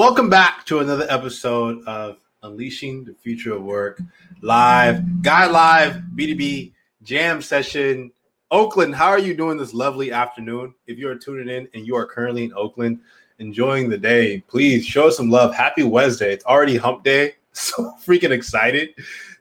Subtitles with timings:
[0.00, 4.00] Welcome back to another episode of Unleashing the Future of Work
[4.40, 8.10] live, Guide Live B2B Jam Session.
[8.50, 10.72] Oakland, how are you doing this lovely afternoon?
[10.86, 13.00] If you are tuning in and you are currently in Oakland,
[13.40, 15.54] enjoying the day, please show some love.
[15.54, 16.32] Happy Wednesday.
[16.32, 17.34] It's already hump day.
[17.52, 18.94] So freaking excited.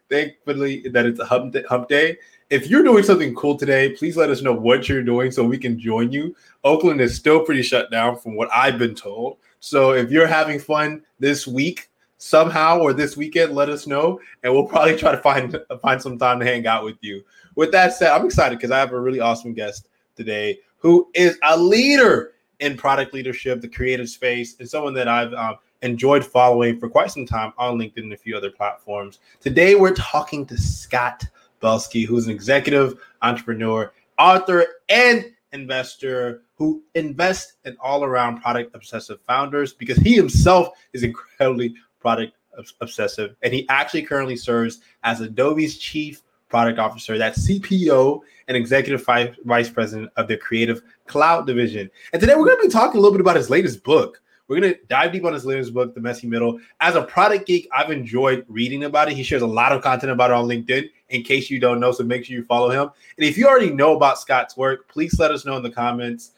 [0.10, 2.18] Thankfully that it's a hump day, hump day.
[2.50, 5.58] If you're doing something cool today, please let us know what you're doing so we
[5.58, 6.36] can join you.
[6.66, 9.38] Oakland is still pretty shut down from what I've been told.
[9.60, 14.54] So if you're having fun this week somehow or this weekend, let us know, and
[14.54, 17.24] we'll probably try to find find some time to hang out with you.
[17.56, 21.38] With that said, I'm excited because I have a really awesome guest today who is
[21.44, 26.80] a leader in product leadership, the creative space, and someone that I've um, enjoyed following
[26.80, 29.20] for quite some time on LinkedIn and a few other platforms.
[29.40, 31.26] Today, we're talking to Scott
[31.62, 39.20] Belsky, who's an executive entrepreneur, author, and investor who invests in all around product obsessive
[39.26, 42.34] founders because he himself is incredibly product
[42.82, 43.36] obsessive.
[43.42, 49.06] And he actually currently serves as Adobe's chief product officer, that's CPO and executive
[49.46, 51.90] vice president of the creative cloud division.
[52.12, 54.60] And today we're going to be talking a little bit about his latest book, we're
[54.60, 56.60] going to dive deep on his latest book, The Messy Middle.
[56.82, 59.14] As a product geek, I've enjoyed reading about it.
[59.14, 61.92] He shares a lot of content about it on LinkedIn, in case you don't know.
[61.92, 62.90] So make sure you follow him.
[63.18, 66.32] And if you already know about Scott's work, please let us know in the comments.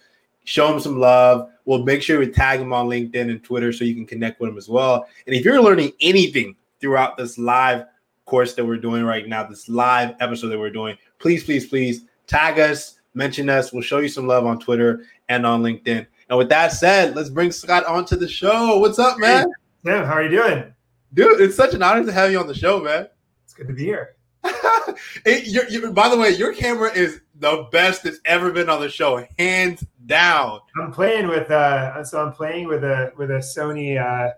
[0.43, 1.49] Show him some love.
[1.65, 4.49] We'll make sure we tag him on LinkedIn and Twitter so you can connect with
[4.49, 5.07] him as well.
[5.27, 7.85] And if you're learning anything throughout this live
[8.25, 12.05] course that we're doing right now, this live episode that we're doing, please, please, please
[12.27, 13.71] tag us, mention us.
[13.71, 16.07] We'll show you some love on Twitter and on LinkedIn.
[16.29, 18.79] And with that said, let's bring Scott onto the show.
[18.79, 19.47] What's up, man?
[19.83, 20.73] Hey, Tim, how are you doing?
[21.13, 23.07] Dude, it's such an honor to have you on the show, man.
[23.43, 24.15] It's good to be here.
[25.25, 28.79] it, you're, you're, by the way, your camera is the best that's ever been on
[28.79, 30.59] the show, hands down.
[30.79, 34.31] I'm playing with uh, so I'm playing with a with a Sony uh,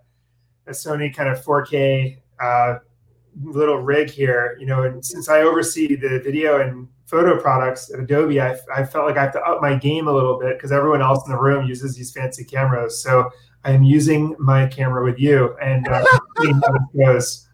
[0.66, 2.76] a Sony kind of 4K uh,
[3.44, 4.56] little rig here.
[4.60, 8.86] You know, and since I oversee the video and photo products at Adobe, I, I
[8.86, 11.32] felt like I have to up my game a little bit because everyone else in
[11.34, 13.04] the room uses these fancy cameras.
[13.04, 13.30] So
[13.66, 16.06] I am using my camera with you and uh,
[16.98, 17.48] goes.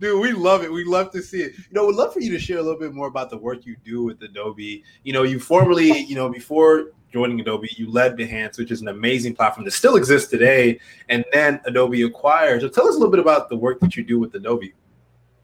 [0.00, 0.72] Dude, we love it.
[0.72, 1.52] We love to see it.
[1.56, 3.64] You know, we'd love for you to share a little bit more about the work
[3.64, 4.82] you do with Adobe.
[5.04, 8.88] You know, you formerly, you know, before joining Adobe, you led Behance, which is an
[8.88, 10.80] amazing platform that still exists today.
[11.08, 12.62] And then Adobe acquired.
[12.62, 14.74] So tell us a little bit about the work that you do with Adobe.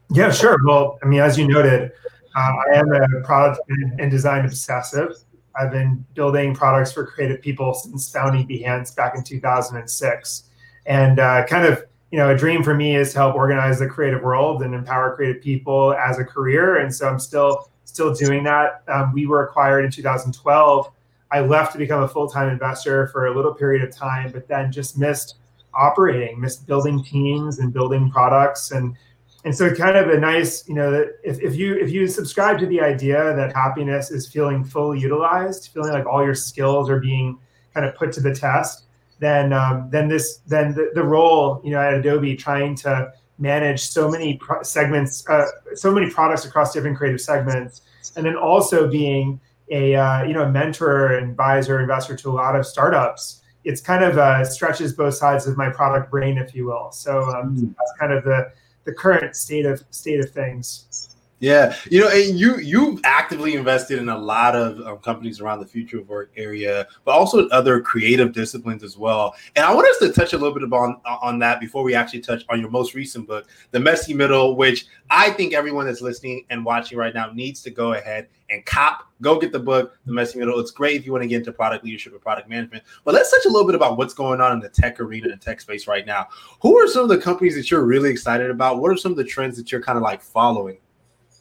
[0.09, 0.57] Yeah, sure.
[0.65, 1.93] Well, I mean, as you noted,
[2.35, 5.15] uh, I am a product and design obsessive.
[5.55, 10.43] I've been building products for creative people since founding Behance back in 2006.
[10.85, 13.87] And uh, kind of, you know, a dream for me is to help organize the
[13.87, 16.77] creative world and empower creative people as a career.
[16.77, 18.83] And so I'm still still doing that.
[18.87, 20.91] Um, we were acquired in 2012.
[21.31, 24.71] I left to become a full-time investor for a little period of time, but then
[24.71, 25.35] just missed
[25.73, 28.95] operating, missed building teams and building products and
[29.43, 32.59] and so it's kind of a nice you know if, if you if you subscribe
[32.59, 36.99] to the idea that happiness is feeling fully utilized feeling like all your skills are
[36.99, 37.37] being
[37.73, 38.83] kind of put to the test
[39.21, 43.79] then um, then this then the, the role you know at adobe trying to manage
[43.79, 47.81] so many pro- segments uh, so many products across different creative segments
[48.17, 49.39] and then also being
[49.69, 53.79] a uh, you know a mentor and advisor investor to a lot of startups it's
[53.79, 57.55] kind of uh, stretches both sides of my product brain if you will so um,
[57.55, 57.73] mm.
[57.77, 58.51] that's kind of the
[58.85, 61.15] the current state of state of things.
[61.41, 65.59] Yeah, you know, and you you actively invested in a lot of um, companies around
[65.59, 69.33] the future of work area, but also other creative disciplines as well.
[69.55, 72.19] And I want us to touch a little bit on on that before we actually
[72.19, 76.45] touch on your most recent book, The Messy Middle, which I think everyone that's listening
[76.51, 79.07] and watching right now needs to go ahead and cop.
[79.21, 80.59] Go get the book, The Messy Middle.
[80.59, 82.83] It's great if you want to get into product leadership or product management.
[83.03, 85.41] But let's touch a little bit about what's going on in the tech arena and
[85.41, 86.27] tech space right now.
[86.61, 88.79] Who are some of the companies that you're really excited about?
[88.79, 90.77] What are some of the trends that you're kind of like following?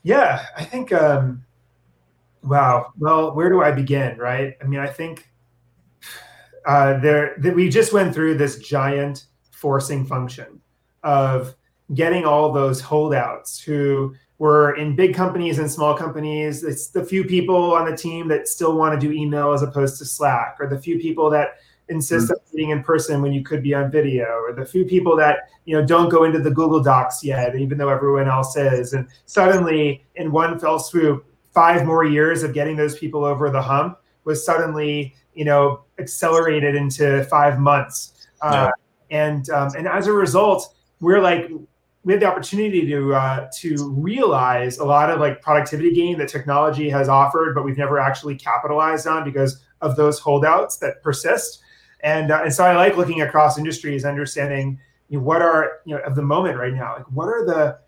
[0.02, 0.92] Yeah, I think.
[0.92, 1.44] Um,
[2.42, 2.92] wow.
[2.98, 4.18] Well, where do I begin?
[4.18, 4.56] Right.
[4.62, 5.28] I mean, I think
[6.66, 10.60] uh, there that we just went through this giant forcing function
[11.02, 11.54] of
[11.94, 16.64] getting all those holdouts who were in big companies and small companies.
[16.64, 19.98] It's the few people on the team that still want to do email as opposed
[19.98, 21.58] to Slack, or the few people that
[21.90, 22.32] insist mm-hmm.
[22.32, 25.50] on meeting in person when you could be on video, or the few people that
[25.64, 28.92] you know don't go into the Google Docs yet, even though everyone else is.
[28.94, 33.62] And suddenly, in one fell swoop, five more years of getting those people over the
[33.62, 38.28] hump was suddenly you know accelerated into five months.
[38.40, 38.64] Uh, yeah.
[38.64, 38.70] Uh,
[39.10, 41.50] and um, and as a result, we're like
[42.02, 46.28] we had the opportunity to uh, to realize a lot of like productivity gain that
[46.28, 51.60] technology has offered, but we've never actually capitalized on because of those holdouts that persist.
[52.02, 55.94] And uh, and so I like looking across industries, understanding you know, what are you
[55.94, 56.96] know of the moment right now.
[56.96, 57.78] Like what are the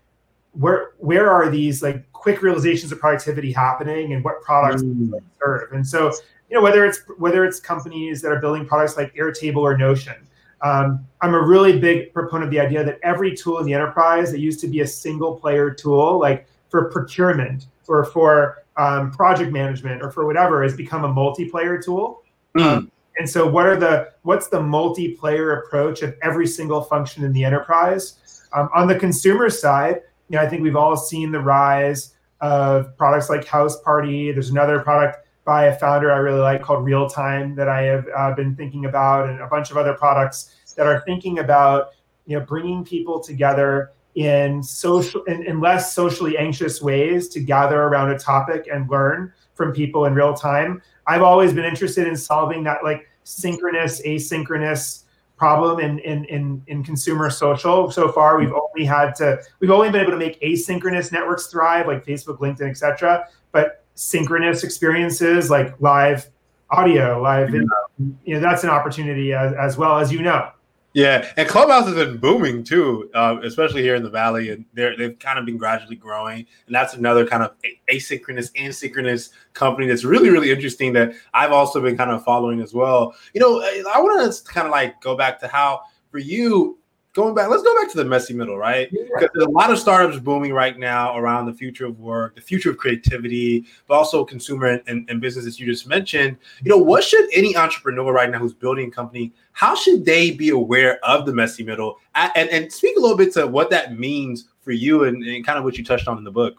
[0.51, 5.11] where where are these like quick realizations of productivity happening, and what products mm.
[5.39, 5.71] serve?
[5.71, 6.11] And so
[6.49, 10.15] you know whether it's whether it's companies that are building products like Airtable or Notion.
[10.61, 14.31] Um, I'm a really big proponent of the idea that every tool in the enterprise
[14.31, 19.51] that used to be a single player tool, like for procurement or for um, project
[19.51, 22.23] management or for whatever, has become a multiplayer tool.
[22.55, 22.61] Mm.
[22.61, 27.31] Um, and so, what are the what's the multiplayer approach of every single function in
[27.33, 28.47] the enterprise?
[28.53, 32.95] Um, on the consumer side, you know, I think we've all seen the rise of
[32.97, 34.31] products like House Party.
[34.31, 38.07] There's another product by a founder I really like called Real Time that I have
[38.15, 41.89] uh, been thinking about, and a bunch of other products that are thinking about
[42.25, 47.83] you know bringing people together in social in, in less socially anxious ways to gather
[47.83, 50.81] around a topic and learn from people in real time.
[51.07, 55.03] I've always been interested in solving that like synchronous asynchronous
[55.37, 57.91] problem in, in in in consumer social.
[57.91, 58.57] So far, we've mm-hmm.
[58.57, 62.69] only had to we've only been able to make asynchronous networks thrive, like Facebook, LinkedIn,
[62.69, 63.27] etc.
[63.51, 66.29] But synchronous experiences like live
[66.69, 67.67] audio, live mm-hmm.
[67.99, 70.49] video, you know, that's an opportunity as, as well as you know.
[70.93, 74.95] Yeah, and Clubhouse has been booming too, uh, especially here in the Valley, and they're
[74.95, 77.55] they've kind of been gradually growing, and that's another kind of
[77.91, 82.61] asynchronous and synchronous company that's really really interesting that I've also been kind of following
[82.61, 83.15] as well.
[83.33, 85.81] You know, I want to kind of like go back to how
[86.11, 86.77] for you
[87.13, 88.89] going back, let's go back to the messy middle, right?
[88.91, 92.41] Because there's a lot of startups booming right now around the future of work, the
[92.41, 96.37] future of creativity, but also consumer and, and, and businesses you just mentioned.
[96.63, 100.31] You know, what should any entrepreneur right now who's building a company, how should they
[100.31, 101.99] be aware of the messy middle?
[102.15, 105.59] And, and speak a little bit to what that means for you and, and kind
[105.59, 106.55] of what you touched on in the book.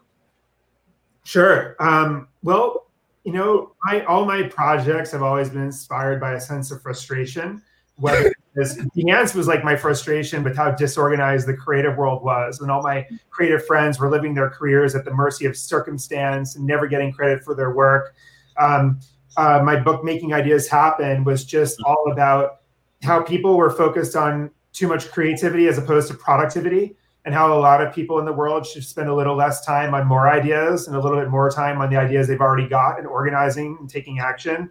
[1.24, 1.74] Sure.
[1.80, 2.90] Um, well,
[3.24, 7.62] you know, I, all my projects have always been inspired by a sense of frustration,
[7.96, 12.60] whether because Behance was like my frustration with how disorganized the creative world was.
[12.60, 16.64] And all my creative friends were living their careers at the mercy of circumstance and
[16.64, 18.14] never getting credit for their work.
[18.56, 19.00] Um,
[19.36, 22.60] uh, my book, Making Ideas Happen, was just all about
[23.02, 27.58] how people were focused on too much creativity as opposed to productivity, and how a
[27.58, 30.86] lot of people in the world should spend a little less time on more ideas
[30.86, 33.88] and a little bit more time on the ideas they've already got and organizing and
[33.88, 34.70] taking action.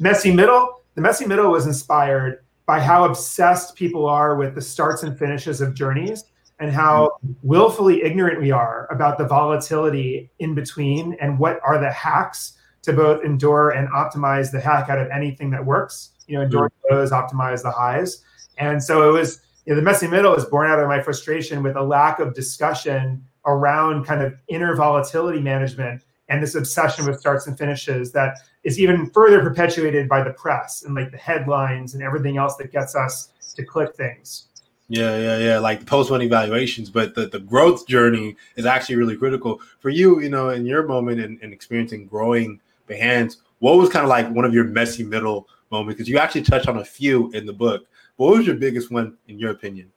[0.00, 5.02] Messy Middle, the Messy Middle was inspired by how obsessed people are with the starts
[5.02, 6.24] and finishes of journeys
[6.60, 7.10] and how
[7.42, 12.92] willfully ignorant we are about the volatility in between and what are the hacks to
[12.92, 16.94] both endure and optimize the hack out of anything that works you know endure the
[16.94, 18.22] lows optimize the highs.
[18.58, 21.62] And so it was you know, the messy middle is born out of my frustration
[21.62, 27.20] with a lack of discussion around kind of inner volatility management and this obsession with
[27.20, 31.92] starts and finishes that is even further perpetuated by the press and like the headlines
[31.92, 34.48] and everything else that gets us to click things.
[34.88, 35.58] Yeah, yeah, yeah.
[35.58, 39.90] Like the post money valuations, but the, the growth journey is actually really critical for
[39.90, 40.20] you.
[40.20, 44.30] You know, in your moment and, and experiencing growing Behance, what was kind of like
[44.30, 45.96] one of your messy middle moments?
[45.96, 47.84] Because you actually touched on a few in the book.
[48.16, 49.92] What was your biggest one in your opinion?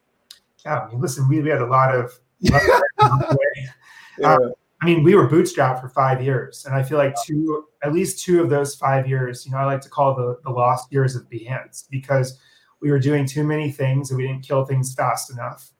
[0.64, 2.18] Yeah, I mean, listen, we, we had a lot of.
[2.40, 4.34] yeah.
[4.34, 7.94] Um, I mean, we were bootstrapped for five years, and I feel like two, at
[7.94, 10.92] least two of those five years, you know, I like to call the the lost
[10.92, 12.38] years of Behance because
[12.80, 15.70] we were doing too many things and we didn't kill things fast enough.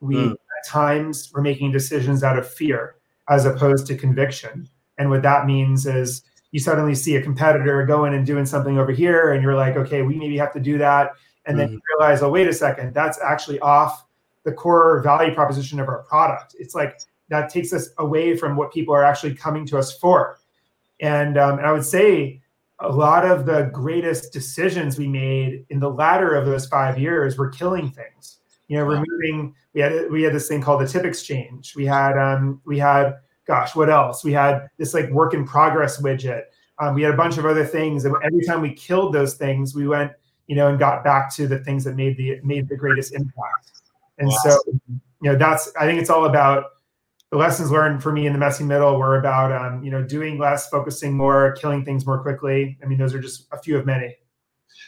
[0.00, 0.32] We mm.
[0.32, 2.96] at times were making decisions out of fear
[3.30, 4.68] as opposed to conviction,
[4.98, 8.92] and what that means is you suddenly see a competitor going and doing something over
[8.92, 11.12] here, and you're like, okay, we maybe have to do that,
[11.46, 11.74] and then hmm.
[11.74, 14.04] you realize, oh, wait a second, that's actually off
[14.44, 16.54] the core value proposition of our product.
[16.58, 20.38] It's like that takes us away from what people are actually coming to us for.
[21.00, 22.42] And, um, and I would say
[22.82, 27.38] a lot of the greatest decisions we made in the latter of those five years
[27.38, 28.38] were killing things.
[28.68, 31.74] You know, removing we had we had this thing called the tip exchange.
[31.76, 34.24] We had um, we had gosh, what else?
[34.24, 36.44] We had this like work in progress widget.
[36.78, 39.74] Um, we had a bunch of other things, and every time we killed those things,
[39.74, 40.12] we went
[40.46, 43.72] you know and got back to the things that made the made the greatest impact.
[44.18, 44.36] And wow.
[44.44, 46.64] so you know that's I think it's all about
[47.32, 50.38] the lessons learned for me in the messy middle were about um, you know doing
[50.38, 52.78] less, focusing more, killing things more quickly.
[52.82, 54.14] I mean, those are just a few of many.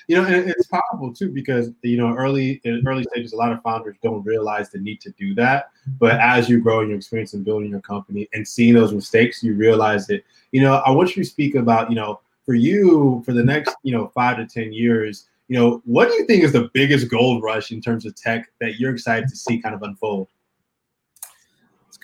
[0.08, 3.50] You know, and it's powerful too because you know early in early stages, a lot
[3.50, 5.70] of founders don't realize the need to do that.
[5.98, 9.42] But as you grow in your experience in building your company and seeing those mistakes,
[9.42, 10.22] you realize that.
[10.52, 13.74] You know, I want you to speak about you know for you for the next
[13.84, 15.28] you know five to ten years.
[15.48, 18.50] You know, what do you think is the biggest gold rush in terms of tech
[18.60, 20.28] that you're excited to see kind of unfold?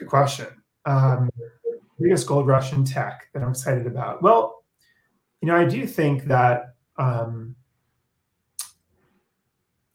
[0.00, 0.47] Good question.
[0.87, 1.28] Um,
[2.00, 4.23] biggest gold rush in tech that I'm excited about.
[4.23, 4.64] Well,
[5.42, 7.54] you know, I do think that um,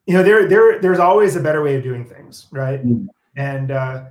[0.05, 2.85] you know, there there there's always a better way of doing things, right?
[2.85, 3.07] Mm.
[3.35, 4.05] And uh,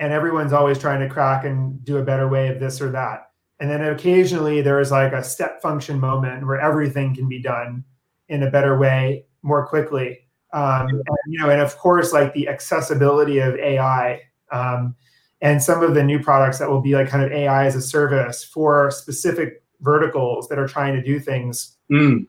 [0.00, 3.30] and everyone's always trying to crack and do a better way of this or that.
[3.60, 7.84] And then occasionally there's like a step function moment where everything can be done
[8.28, 10.26] in a better way more quickly.
[10.52, 14.96] Um, and, you know, and of course, like the accessibility of AI um,
[15.40, 17.82] and some of the new products that will be like kind of AI as a
[17.82, 22.26] service for specific verticals that are trying to do things mm.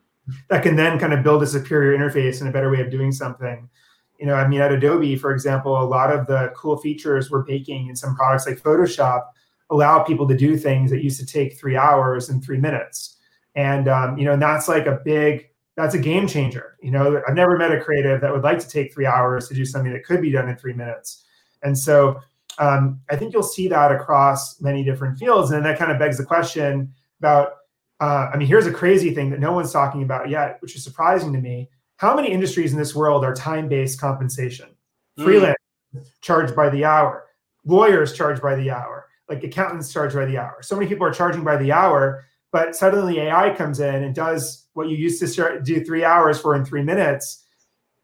[0.48, 3.12] that can then kind of build a superior interface and a better way of doing
[3.12, 3.68] something.
[4.18, 7.44] You know, I mean, at Adobe, for example, a lot of the cool features we're
[7.44, 9.22] baking in some products like Photoshop
[9.70, 13.16] allow people to do things that used to take three hours in three minutes.
[13.54, 16.76] And um, you know, and that's like a big that's a game changer.
[16.82, 19.54] You know, I've never met a creative that would like to take three hours to
[19.54, 21.24] do something that could be done in three minutes.
[21.62, 22.20] And so
[22.58, 25.50] um, I think you'll see that across many different fields.
[25.52, 27.52] And that kind of begs the question about,
[28.00, 30.84] uh, I mean, here's a crazy thing that no one's talking about yet, which is
[30.84, 31.70] surprising to me.
[31.96, 34.68] How many industries in this world are time-based compensation?
[35.18, 35.24] Mm.
[35.24, 35.56] Freelance
[36.20, 37.24] charged by the hour,
[37.64, 40.58] lawyers charged by the hour, like accountants charged by the hour.
[40.62, 44.66] So many people are charging by the hour, but suddenly AI comes in and does
[44.74, 47.44] what you used to do three hours for in three minutes.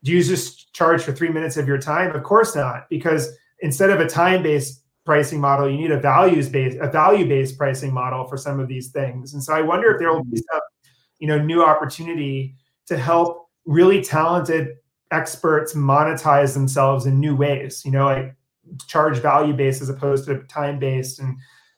[0.02, 2.14] Do you just charge for three minutes of your time?
[2.14, 6.90] Of course not, because instead of a time-based pricing model, you need a values-based, a
[6.90, 9.34] value-based pricing model for some of these things.
[9.34, 10.60] And so I wonder if there will be some,
[11.18, 12.54] you know, new opportunity
[12.86, 14.76] to help really talented
[15.10, 17.82] experts monetize themselves in new ways.
[17.84, 18.34] You know, like
[18.86, 21.36] charge value-based as opposed to time-based and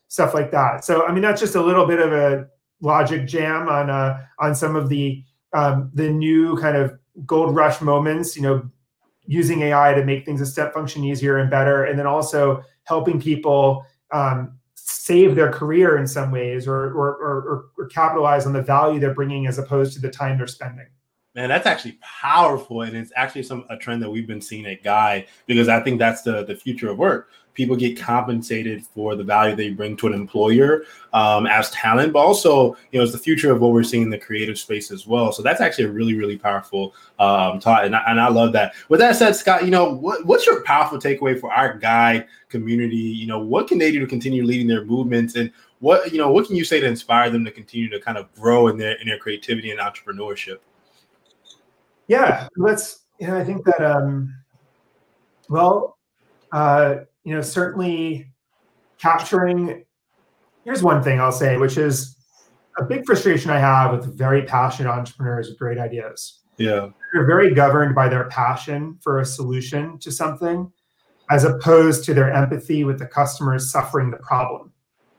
[0.08, 0.84] stuff like that.
[0.84, 2.46] So I mean, that's just a little bit of a
[2.80, 7.80] logic jam on uh, on some of the um, the new kind of gold rush
[7.80, 8.36] moments.
[8.36, 8.70] You know,
[9.26, 13.20] using AI to make things a step function easier and better, and then also helping
[13.20, 18.62] people um, save their career in some ways or, or, or, or capitalize on the
[18.62, 20.86] value they're bringing as opposed to the time they're spending.
[21.36, 24.82] Man, that's actually powerful, and it's actually some a trend that we've been seeing at
[24.82, 29.24] Guide because I think that's the the future of work people get compensated for the
[29.24, 33.18] value they bring to an employer um, as talent, but also, you know, it's the
[33.18, 35.32] future of what we're seeing in the creative space as well.
[35.32, 38.74] So that's actually a really, really powerful um, and I, and I love that.
[38.88, 42.96] With that said, Scott, you know, what, what's your powerful takeaway for our Guide community?
[42.96, 45.50] You know, what can they do to continue leading their movements, and
[45.80, 48.32] what you know, what can you say to inspire them to continue to kind of
[48.34, 50.58] grow in their in their creativity and entrepreneurship?
[52.08, 53.04] Yeah, let's.
[53.20, 53.80] You know, I think that.
[53.80, 54.34] um
[55.48, 55.98] Well,
[56.52, 58.32] uh, you know, certainly
[58.98, 59.84] capturing.
[60.64, 62.16] Here's one thing I'll say, which is
[62.78, 66.42] a big frustration I have with very passionate entrepreneurs with great ideas.
[66.58, 66.88] Yeah.
[67.12, 70.72] They're very governed by their passion for a solution to something
[71.30, 74.72] as opposed to their empathy with the customers suffering the problem.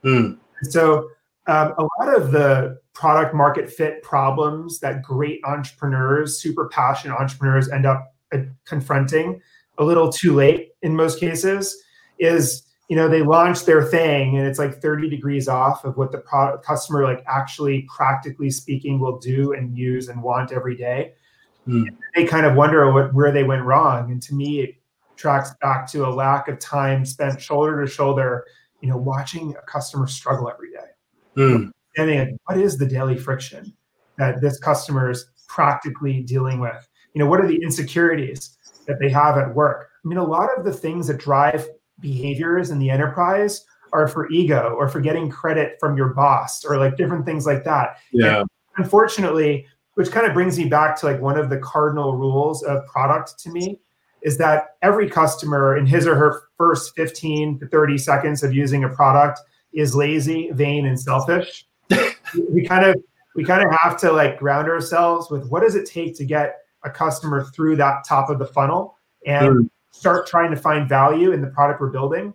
[0.03, 0.37] Mm.
[0.63, 1.09] So,
[1.47, 7.69] um, a lot of the product market fit problems that great entrepreneurs, super passionate entrepreneurs
[7.69, 9.41] end up uh, confronting
[9.77, 11.83] a little too late in most cases
[12.19, 16.11] is you know they launch their thing and it's like 30 degrees off of what
[16.11, 21.13] the product customer like actually practically speaking will do and use and want every day.
[21.67, 21.85] Mm.
[22.15, 24.09] they kind of wonder what, where they went wrong.
[24.09, 24.75] And to me it
[25.17, 28.45] tracks back to a lack of time spent shoulder to shoulder
[28.81, 30.87] you know watching a customer struggle every day
[31.37, 31.71] mm.
[31.97, 33.73] and what is the daily friction
[34.17, 39.09] that this customer is practically dealing with you know what are the insecurities that they
[39.09, 41.67] have at work i mean a lot of the things that drive
[41.99, 46.77] behaviors in the enterprise are for ego or for getting credit from your boss or
[46.77, 47.97] like different things like that.
[48.11, 48.41] Yeah.
[48.41, 49.65] And unfortunately,
[49.95, 53.39] which kind of brings me back to like one of the cardinal rules of product
[53.39, 53.79] to me
[54.23, 58.83] is that every customer in his or her first 15 to 30 seconds of using
[58.83, 59.39] a product
[59.77, 61.65] is lazy, vain, and selfish.
[62.51, 62.95] we kind of
[63.35, 66.57] we kind of have to like ground ourselves with what does it take to get
[66.83, 71.31] a customer through that top of the funnel and mm start trying to find value
[71.31, 72.33] in the product we're building.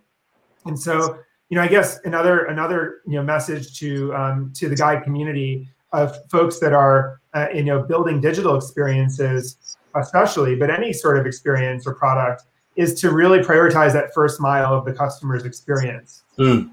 [0.65, 1.19] And so,
[1.49, 5.67] you know, I guess another another you know message to um, to the guide community
[5.91, 11.25] of folks that are uh, you know building digital experiences, especially, but any sort of
[11.25, 12.43] experience or product,
[12.75, 16.23] is to really prioritize that first mile of the customer's experience.
[16.37, 16.71] Mm.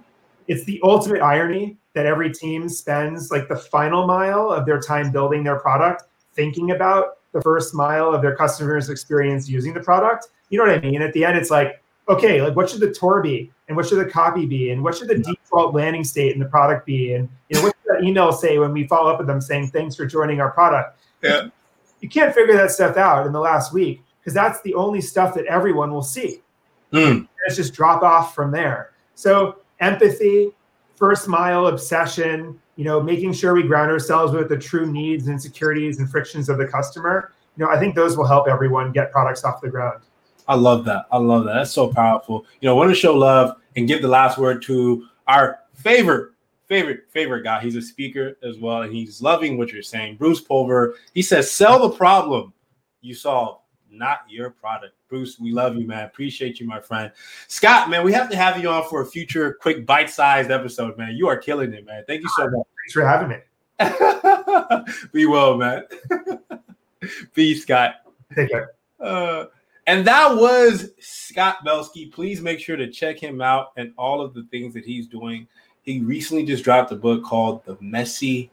[0.50, 5.11] It's the ultimate irony that every team spends like the final mile of their time
[5.11, 6.04] building their product
[6.35, 10.76] thinking about the first mile of their customer's experience using the product you know what
[10.76, 11.00] I mean?
[11.00, 14.04] At the end, it's like, okay, like what should the tour be, and what should
[14.04, 17.28] the copy be, and what should the default landing state in the product be, and
[17.49, 19.97] you know what should that email say when we follow up with them saying thanks
[19.97, 20.99] for joining our product?
[21.23, 21.49] Yeah.
[22.00, 25.35] You can't figure that stuff out in the last week because that's the only stuff
[25.35, 26.42] that everyone will see.
[26.92, 27.28] Mm.
[27.47, 28.92] It's just drop off from there.
[29.14, 30.52] So empathy,
[30.96, 35.99] first mile obsession, you know, making sure we ground ourselves with the true needs insecurities
[35.99, 39.44] and frictions of the customer you know, I think those will help everyone get products
[39.44, 40.00] off the ground.
[40.49, 41.06] I love that.
[41.12, 41.52] I love that.
[41.52, 42.46] That's so powerful.
[42.60, 46.32] You know, want to show love and give the last word to our favorite,
[46.66, 47.60] favorite, favorite guy.
[47.60, 50.16] He's a speaker as well, and he's loving what you're saying.
[50.16, 50.94] Bruce Pulver.
[51.12, 52.52] He says, "Sell the problem
[53.00, 53.59] you solve,
[53.90, 56.04] not your product." Bruce, we love you, man.
[56.04, 57.11] Appreciate you, my friend.
[57.49, 61.16] Scott, man, we have to have you on for a future quick bite-sized episode, man.
[61.16, 62.04] You are killing it, man.
[62.06, 62.66] Thank you so much.
[62.82, 63.38] Thanks for having me.
[65.12, 65.85] Be well, man.
[67.35, 67.94] Peace, Scott.
[68.35, 68.73] Take care.
[69.00, 69.47] Uh,
[69.87, 72.06] and that was Scott Belsky.
[72.06, 75.49] Please make sure to check him out and all of the things that he's doing.
[75.82, 78.50] He recently just dropped a book called The Messy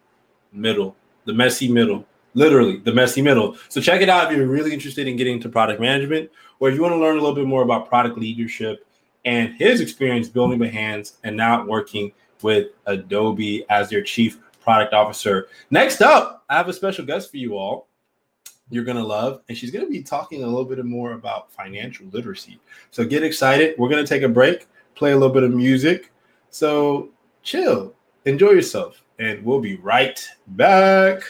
[0.52, 0.96] Middle.
[1.26, 2.06] The Messy Middle.
[2.38, 3.58] Literally, The Messy Middle.
[3.68, 6.30] So check it out if you're really interested in getting into product management
[6.60, 8.86] or if you want to learn a little bit more about product leadership
[9.26, 12.12] and his experience building Behance and now working
[12.44, 15.48] with Adobe as their chief product officer.
[15.72, 17.88] Next up, I have a special guest for you all
[18.70, 19.42] you're going to love.
[19.50, 22.60] And she's going to be talking a little bit more about financial literacy.
[22.92, 23.76] So get excited.
[23.80, 26.12] We're going to take a break, play a little bit of music.
[26.50, 27.10] So
[27.42, 31.24] chill, enjoy yourself, and we'll be right back.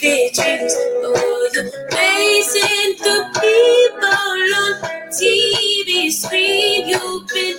[0.00, 0.74] Visions
[1.04, 1.14] or
[1.56, 6.88] the faces the people on TV screen.
[6.88, 7.58] You've been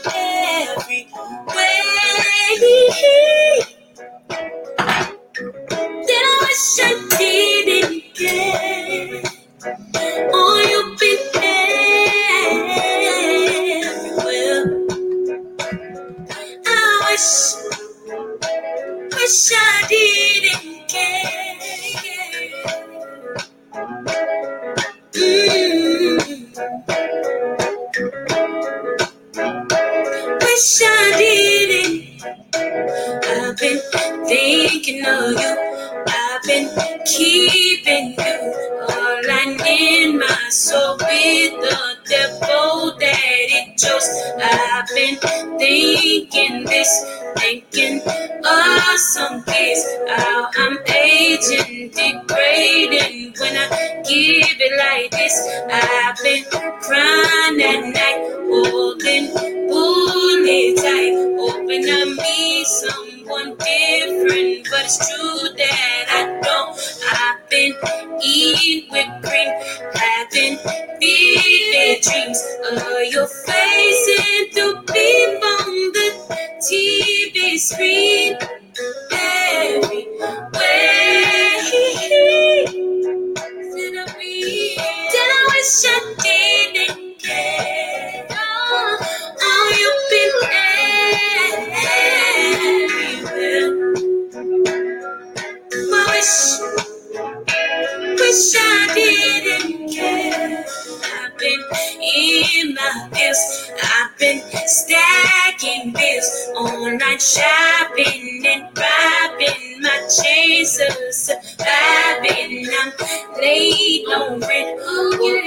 [113.40, 114.80] Late on rent.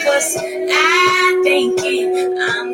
[0.06, 2.36] Was I thinking?
[2.40, 2.69] I'm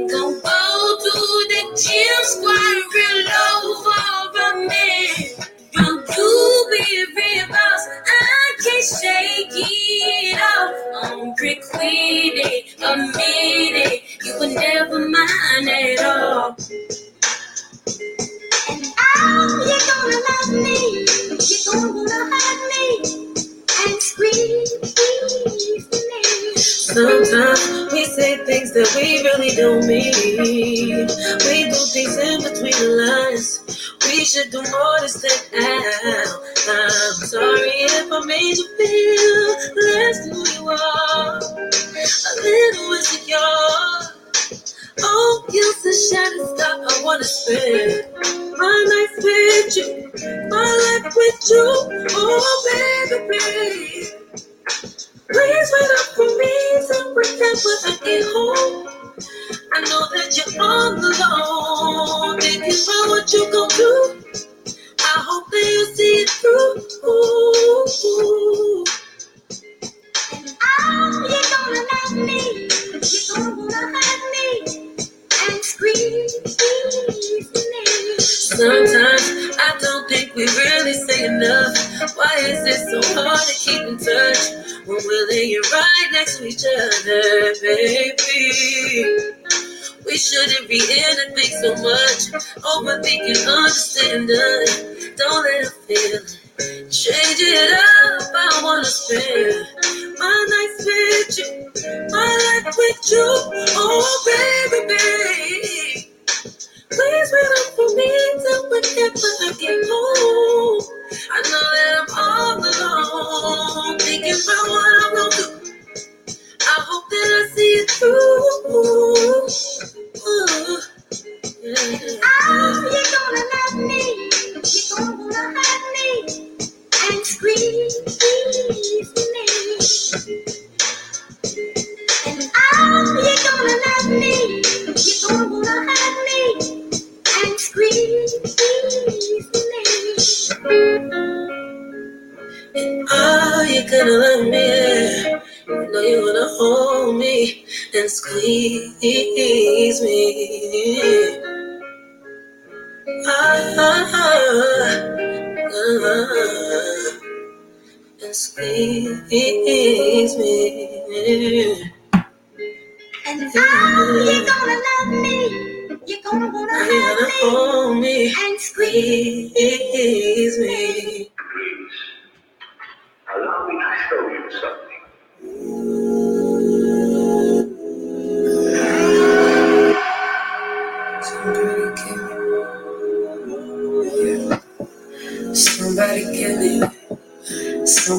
[109.26, 109.80] todo que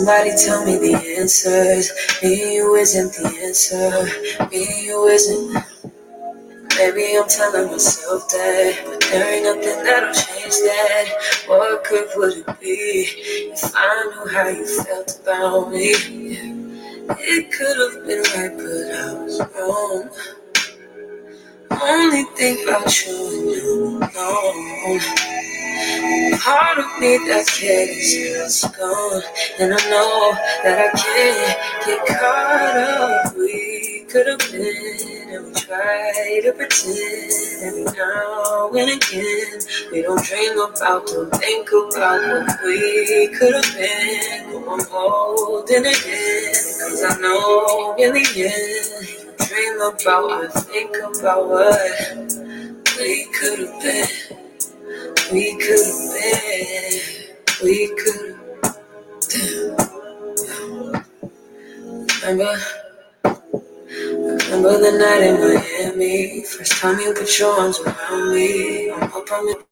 [0.08, 1.92] Somebody tell me the answers.
[2.24, 4.48] Me you isn't the answer.
[4.50, 5.52] Me you isn't.
[6.78, 11.44] Maybe I'm telling myself that, but there ain't nothing that'll change that.
[11.48, 13.06] What good would it be
[13.52, 15.92] if I knew how you felt about me?
[17.20, 20.10] It could have been right, but I was wrong.
[21.72, 25.02] Only think about you and you alone.
[26.40, 29.22] Part of me that's scared is gone,
[29.60, 33.36] and I know that I can't get caught up.
[33.38, 37.32] We could have been, and we try to pretend
[37.64, 39.62] every now and again.
[39.92, 44.54] We don't dream about, don't think about what we could have been.
[44.54, 49.17] But I'm holding it in, cause I know in the end.
[49.58, 52.34] Dream about, I think about what
[53.00, 54.08] we could have been.
[55.34, 57.02] We could have been.
[57.64, 58.38] We could
[59.34, 59.90] have.
[62.22, 62.60] Remember?
[64.36, 66.44] Remember the night in Miami?
[66.44, 68.92] First time you put your arms around me.
[68.92, 69.64] I'm up on your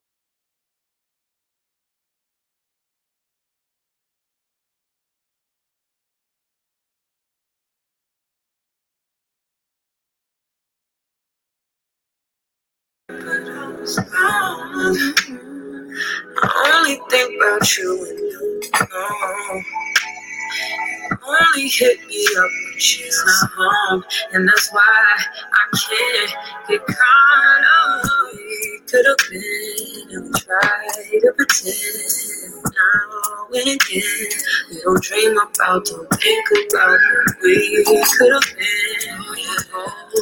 [17.37, 18.61] about you and you.
[18.81, 19.61] know.
[21.27, 26.33] Only hit me up when she's not home, and that's why I can't
[26.69, 28.09] get caught up.
[28.33, 30.87] We could have been, and we try
[31.21, 34.29] to pretend now and again.
[34.69, 39.15] We don't dream about, don't think about what we could have been.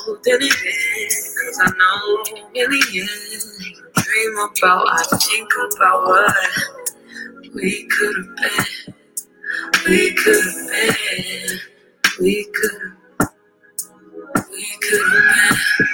[0.05, 2.23] Holding it cause I know
[2.55, 6.82] in the end, dream about, I think about what
[7.55, 8.65] we could have been.
[9.87, 11.59] We could have been.
[12.19, 12.81] We could.
[14.51, 15.87] We could have been.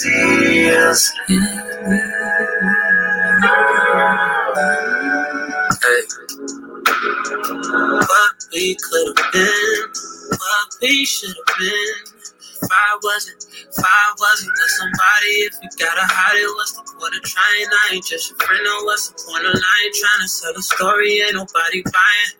[8.54, 9.84] we could have been,
[10.32, 11.96] what we should have been.
[12.64, 16.84] If I wasn't, if I wasn't with somebody, if you gotta hide it, what's the
[17.00, 17.68] point of trying?
[17.68, 19.94] I ain't just your friend, no, what's the point of lying?
[20.00, 22.36] Trying to sell a story, ain't nobody buying.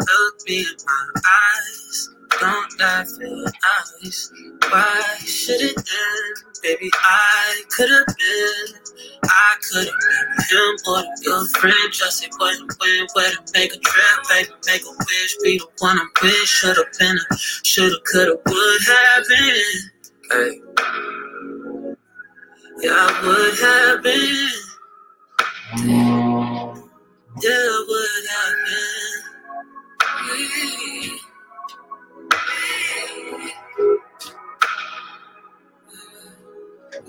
[0.00, 4.32] Look me in my eyes, don't lie, feel eyes.
[4.70, 6.36] Why should it end?
[6.62, 8.80] Baby, I could have been,
[9.24, 11.92] I could have been him or the good friend.
[11.92, 15.66] Just it wasn't when, where to make a trip, baby, make a wish, be the
[15.78, 16.32] one I'm with.
[16.46, 19.90] Should have been, a, should have, could have, would have been.
[20.30, 20.62] Hey.
[22.82, 23.32] Yeah, happened?
[23.36, 24.52] Yeah, what happened?
[27.42, 29.22] Yeah, we could have been.
[30.10, 31.31] I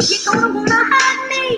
[0.00, 1.56] You're gonna wanna hug me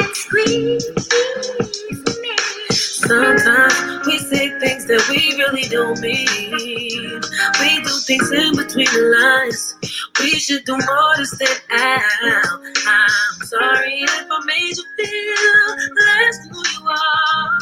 [0.00, 2.36] and squeeze me.
[2.70, 7.20] Sometimes we say things that we really don't mean.
[7.60, 8.88] We do things in between
[9.20, 9.76] lines.
[10.20, 12.60] We should do more to stand out.
[12.86, 17.58] I'm sorry if I made you feel less than who you are.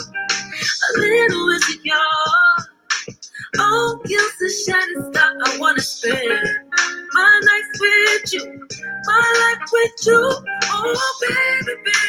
[0.87, 1.95] A little insecure.
[3.59, 6.20] Oh, you're the shining I wanna spend
[9.83, 10.31] with you.
[10.65, 12.00] Oh, baby, babe.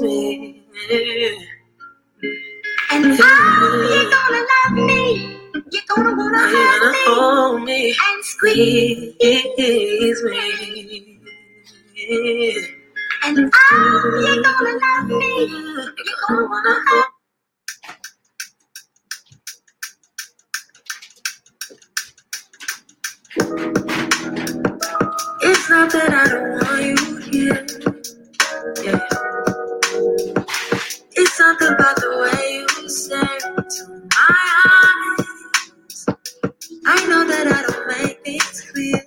[0.00, 0.62] Me.
[2.92, 5.38] And oh, you're gonna love me.
[5.72, 7.96] You're gonna wanna you hug gonna me hold me?
[8.00, 9.14] and squeeze.
[9.14, 11.20] Squeeze me.
[13.24, 15.46] And oh, you're gonna love me.
[15.48, 17.06] You're gonna wanna hold
[25.42, 27.66] It's not that I don't want you here.
[28.84, 29.13] Yeah.
[31.64, 35.26] About the way you stare into my eyes.
[36.86, 39.02] I know that I don't make things clear.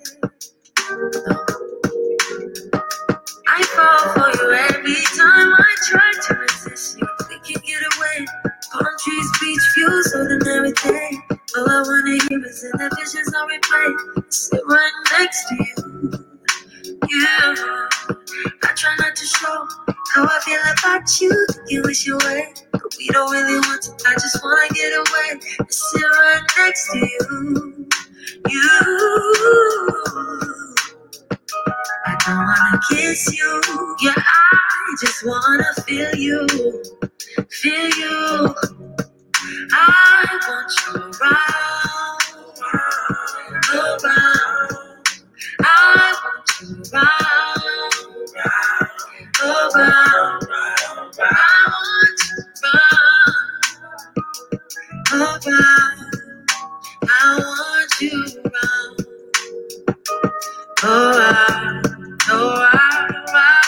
[3.48, 7.08] I fall for you every time I try to resist you.
[7.30, 8.26] We can get away.
[8.72, 11.18] Palm trees, beach views, ordinary day.
[11.58, 14.32] All I wanna hear is in the visions on replay.
[14.32, 16.26] Sit right next to you.
[17.22, 17.54] Yeah.
[18.64, 19.68] I try not to show
[20.14, 21.46] how I feel about you.
[21.68, 23.92] You wish you away, but we don't really want to.
[24.06, 27.88] I just wanna get away and sit right next to you.
[28.48, 28.68] You.
[32.06, 33.62] I don't wanna kiss you.
[34.02, 36.46] Yeah, I just wanna feel you.
[37.50, 38.54] Feel you.
[39.72, 42.22] I want you around.
[43.74, 44.72] Around.
[45.60, 47.57] I want you around.
[49.42, 50.48] Around.
[51.20, 53.36] I want you around.
[55.12, 56.12] Around.
[57.04, 59.06] I want you around.
[60.84, 61.86] Around.
[62.30, 63.30] Around.
[63.30, 63.67] Around.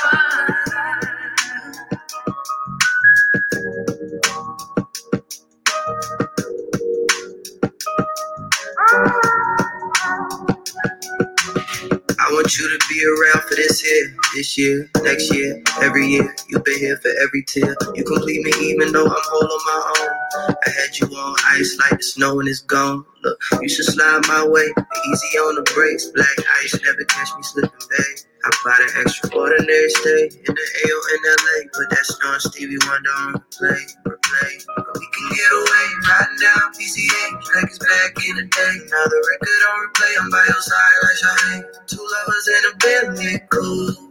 [12.31, 16.33] I want you to be around for this year, this year, next year, every year.
[16.49, 17.75] You've been here for every tear.
[17.93, 20.55] You complete me even though I'm whole on my own.
[20.65, 23.05] I had you on ice like the snow and it's gone.
[23.25, 24.63] Look, you should slide my way.
[24.63, 26.29] Easy on the brakes, black
[26.63, 28.30] ice, never catch me slipping, babe.
[28.43, 31.57] I bought an extraordinary stay in the AO in LA.
[31.77, 34.53] Put that snow Stevie Wonder on replay, replay.
[34.97, 38.75] We can get away right now, PCH, like it's back in the day.
[38.89, 41.61] Now the record on replay, I'm by your side like Shaheen.
[41.87, 44.11] Two lovers in a Bentley, cool.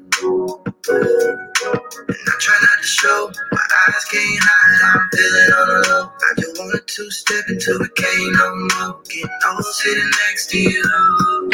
[0.90, 4.94] And I try not to show, my eyes can't hide.
[4.94, 6.06] I'm feeling on the low.
[6.06, 9.02] I just to step into it, can't no more.
[9.10, 11.50] Getting old sitting next to you.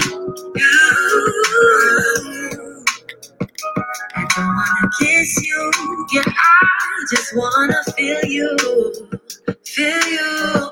[0.56, 1.45] You.
[4.66, 5.72] Wanna kiss you,
[6.14, 8.58] yeah, I just wanna feel you,
[9.66, 10.72] feel you.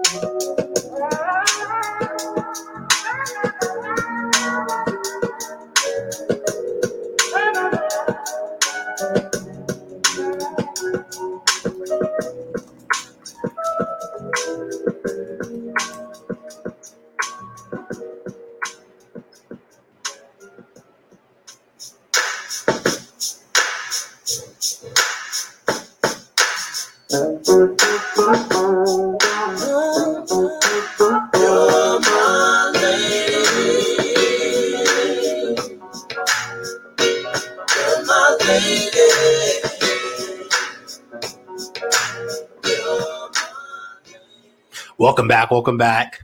[44.97, 45.51] Welcome back.
[45.51, 46.23] Welcome back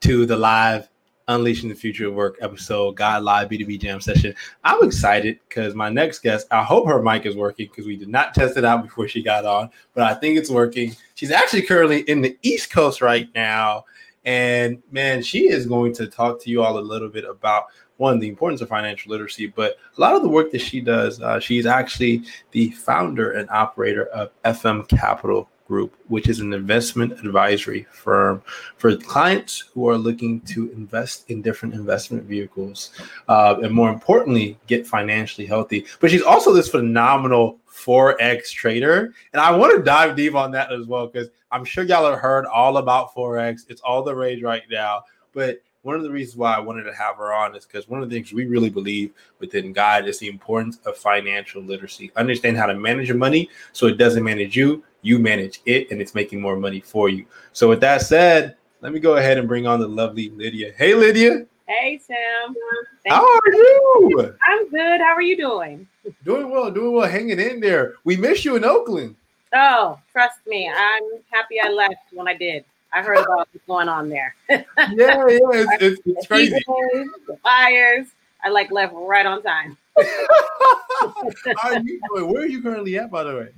[0.00, 0.88] to the live
[1.32, 4.34] Unleashing the Future of Work episode, Guide Live B2B Jam session.
[4.64, 8.08] I'm excited because my next guest, I hope her mic is working because we did
[8.08, 10.94] not test it out before she got on, but I think it's working.
[11.14, 13.84] She's actually currently in the East Coast right now.
[14.24, 17.66] And man, she is going to talk to you all a little bit about
[17.96, 21.20] one, the importance of financial literacy, but a lot of the work that she does,
[21.20, 27.12] uh, she's actually the founder and operator of FM Capital Group, which is an investment
[27.12, 28.42] advisory firm
[28.76, 32.90] for clients who are looking to invest in different investment vehicles
[33.28, 35.86] uh, and more importantly, get financially healthy.
[36.00, 39.14] But she's also this phenomenal Forex trader.
[39.32, 42.20] And I want to dive deep on that as well, because I'm sure y'all have
[42.20, 43.62] heard all about Forex.
[43.68, 45.02] It's all the rage right now.
[45.32, 48.02] But one of the reasons why I wanted to have her on is because one
[48.02, 52.12] of the things we really believe within Guide is the importance of financial literacy.
[52.16, 56.00] Understand how to manage your money so it doesn't manage you, you manage it, and
[56.00, 57.26] it's making more money for you.
[57.52, 60.72] So, with that said, let me go ahead and bring on the lovely Lydia.
[60.76, 61.46] Hey, Lydia.
[61.66, 62.54] Hey, Tim.
[63.02, 64.34] Thank How are you?
[64.48, 65.00] I'm good.
[65.00, 65.88] How are you doing?
[66.24, 67.94] Doing well, doing well, hanging in there.
[68.04, 69.16] We miss you in Oakland.
[69.54, 70.68] Oh, trust me.
[70.68, 72.64] I'm happy I left when I did.
[72.92, 74.34] I heard about what's going on there.
[74.48, 76.58] Yeah, yeah, it's, it's, it's crazy.
[76.66, 78.08] The fires.
[78.44, 79.78] I like left right on time.
[79.96, 82.32] How are you doing?
[82.32, 83.48] Where are you currently at, by the way?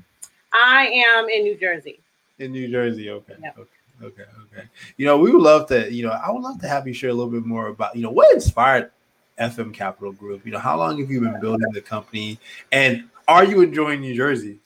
[0.52, 2.00] I am in New Jersey.
[2.38, 3.10] In New Jersey.
[3.10, 3.34] Okay.
[3.42, 3.58] Yep.
[3.58, 3.70] Okay.
[4.02, 4.22] Okay.
[4.22, 4.68] Okay.
[4.96, 7.10] You know, we would love to, you know, I would love to have you share
[7.10, 8.90] a little bit more about, you know, what inspired
[9.38, 10.44] FM Capital Group?
[10.44, 12.38] You know, how long have you been building the company?
[12.70, 14.58] And are you enjoying New Jersey?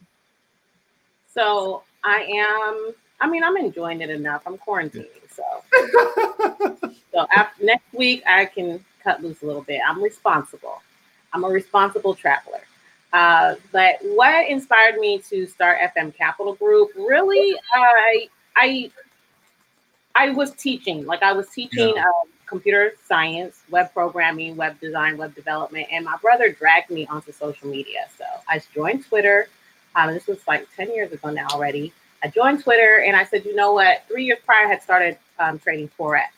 [1.33, 2.95] So I am.
[3.21, 4.43] I mean, I'm enjoying it enough.
[4.47, 5.43] I'm quarantining, so
[7.13, 9.81] so after next week I can cut loose a little bit.
[9.87, 10.83] I'm responsible.
[11.33, 12.61] I'm a responsible traveler.
[13.13, 16.91] Uh, but what inspired me to start FM Capital Group?
[16.97, 18.91] Really, I I
[20.15, 21.07] I was teaching.
[21.07, 22.03] Like I was teaching Yeah.
[22.03, 27.33] uh, computer science, web programming, web design, web development, and my brother dragged me onto
[27.33, 28.07] social media.
[28.17, 29.49] So I joined Twitter.
[29.95, 31.93] Um, this was like 10 years ago now already.
[32.23, 34.05] I joined Twitter and I said, you know what?
[34.09, 36.29] Three years prior, I had started um, trading Forex.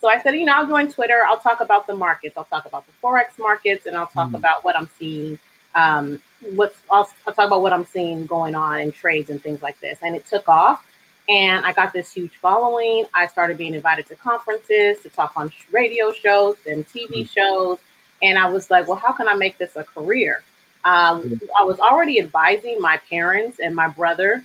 [0.00, 1.22] So I said, you know, I'll join Twitter.
[1.26, 2.34] I'll talk about the markets.
[2.36, 4.34] I'll talk about the Forex markets and I'll talk Mm.
[4.36, 5.38] about what I'm seeing.
[5.74, 6.20] Um,
[6.54, 9.80] what's I'll, I'll talk about what I'm seeing going on in trades and things like
[9.80, 9.98] this.
[10.02, 10.84] And it took off.
[11.28, 13.06] And I got this huge following.
[13.14, 17.78] I started being invited to conferences to talk on radio shows and TV shows.
[18.22, 20.42] And I was like, well, how can I make this a career?
[20.84, 24.44] Um, I was already advising my parents and my brother,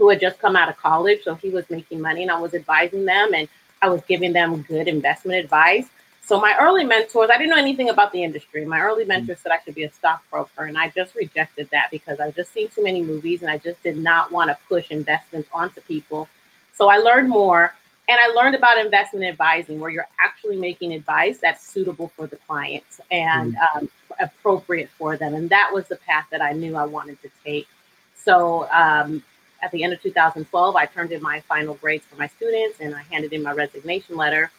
[0.00, 1.22] who had just come out of college.
[1.24, 3.46] So he was making money and I was advising them and
[3.82, 5.88] I was giving them good investment advice.
[6.24, 8.64] So my early mentors, I didn't know anything about the industry.
[8.64, 12.20] My early mentors said I should be a stockbroker, and I just rejected that because
[12.20, 15.48] I've just seen too many movies, and I just did not want to push investments
[15.52, 16.28] onto people.
[16.72, 17.74] So I learned more,
[18.08, 22.36] and I learned about investment advising, where you're actually making advice that's suitable for the
[22.36, 23.88] clients and um,
[24.20, 27.66] appropriate for them, and that was the path that I knew I wanted to take.
[28.14, 29.24] So um,
[29.62, 32.94] at the end of 2012, I turned in my final grades for my students, and
[32.94, 34.50] I handed in my resignation letter,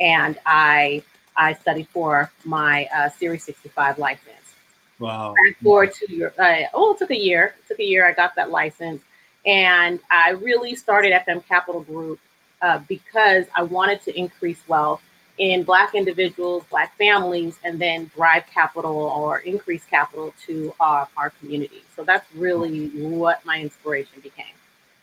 [0.00, 1.02] and I
[1.36, 4.54] I studied for my uh, Series 65 license.
[4.98, 5.34] Wow.
[5.46, 7.54] Fast forward to your, uh, oh, it took a year.
[7.60, 8.04] It took a year.
[8.04, 9.02] I got that license.
[9.46, 12.18] And I really started FM Capital Group
[12.60, 15.00] uh, because I wanted to increase wealth
[15.38, 21.30] in Black individuals, Black families, and then drive capital or increase capital to uh, our
[21.30, 21.82] community.
[21.96, 24.46] So that's really what my inspiration became.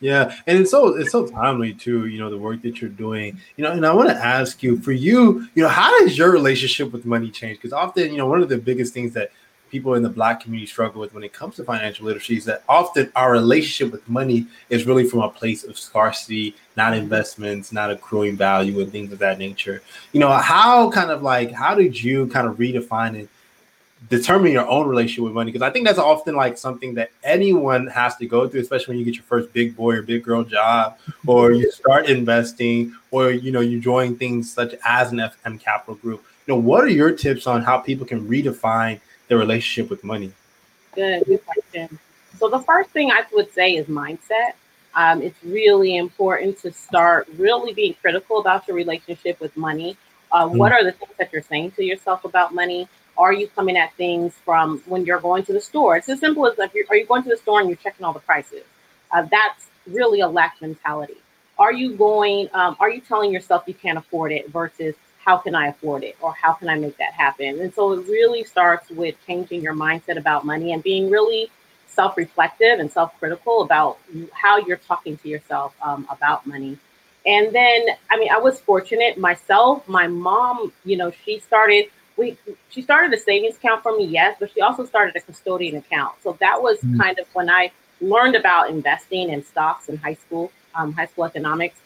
[0.01, 2.07] Yeah, and it's so it's so timely too.
[2.07, 3.39] You know the work that you're doing.
[3.55, 6.31] You know, and I want to ask you, for you, you know, how does your
[6.31, 7.57] relationship with money change?
[7.57, 9.31] Because often, you know, one of the biggest things that
[9.76, 12.63] people in the Black community struggle with when it comes to financial literacy is that
[12.69, 17.91] often our relationship with money is really from a place of scarcity, not investments, not
[17.91, 19.82] accruing value, and things of that nature.
[20.13, 23.30] You know, how kind of like how did you kind of redefine it?
[24.07, 27.88] determine your own relationship with money because I think that's often like something that anyone
[27.88, 30.43] has to go through, especially when you get your first big boy or big girl
[30.43, 35.59] job, or you start investing, or you know you join things such as an FM
[35.59, 36.23] Capital Group.
[36.45, 40.32] You know, what are your tips on how people can redefine their relationship with money?
[40.93, 41.99] Good, good question.
[42.39, 44.53] So the first thing I would say is mindset.
[44.93, 49.97] Um, it's really important to start really being critical about your relationship with money.
[50.32, 50.57] Uh, mm.
[50.57, 52.88] What are the things that you're saying to yourself about money?
[53.17, 55.97] Are you coming at things from when you're going to the store?
[55.97, 58.05] It's as simple as if you're, are you going to the store and you're checking
[58.05, 58.63] all the prices?
[59.11, 61.17] Uh, that's really a lack mentality.
[61.57, 62.49] Are you going?
[62.53, 64.95] Um, are you telling yourself you can't afford it versus
[65.26, 67.59] how can I afford it or how can I make that happen?
[67.59, 71.49] And so it really starts with changing your mindset about money and being really
[71.88, 73.97] self-reflective and self-critical about
[74.34, 76.78] how you're talking to yourself um, about money.
[77.26, 79.88] And then, I mean, I was fortunate myself.
[79.88, 81.86] My mom, you know, she started
[82.17, 82.38] we
[82.69, 86.13] she started a savings account for me, yes, but she also started a custodian account.
[86.23, 86.99] So that was mm-hmm.
[87.01, 91.26] kind of when I learned about investing in stocks in high school, um, high school
[91.26, 91.78] economics.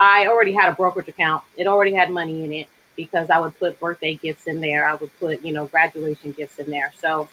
[0.00, 1.42] I already had a brokerage account.
[1.56, 2.68] It already had money in it
[2.98, 4.84] because I would put birthday gifts in there.
[4.84, 6.92] I would put, you know, graduation gifts in there.
[7.00, 7.28] So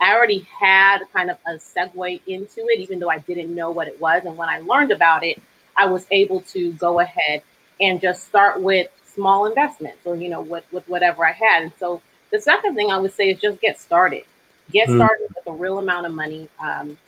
[0.00, 3.86] I already had kind of a segue into it, even though I didn't know what
[3.86, 4.24] it was.
[4.24, 5.40] And when I learned about it,
[5.76, 7.42] I was able to go ahead
[7.80, 11.62] and just start with small investments or you know with, with whatever I had.
[11.62, 14.24] And so the second thing I would say is just get started.
[14.72, 14.96] Get mm.
[14.96, 16.48] started with a real amount of money.
[16.58, 16.98] Um,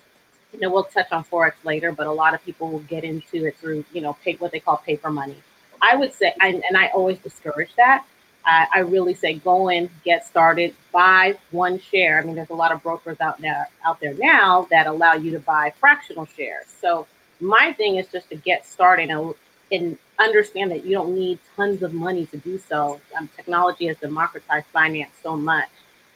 [0.52, 3.46] you know, we'll touch on forex later, but a lot of people will get into
[3.46, 5.42] it through you know pay, what they call paper money.
[5.82, 8.04] I would say, I, and I always discourage that.
[8.44, 12.20] I, I really say go in, get started, buy one share.
[12.20, 15.30] I mean, there's a lot of brokers out there out there now that allow you
[15.32, 16.66] to buy fractional shares.
[16.80, 17.06] So
[17.40, 19.34] my thing is just to get started and
[19.72, 23.00] and understand that you don't need tons of money to do so.
[23.16, 25.68] Um, technology has democratized finance so much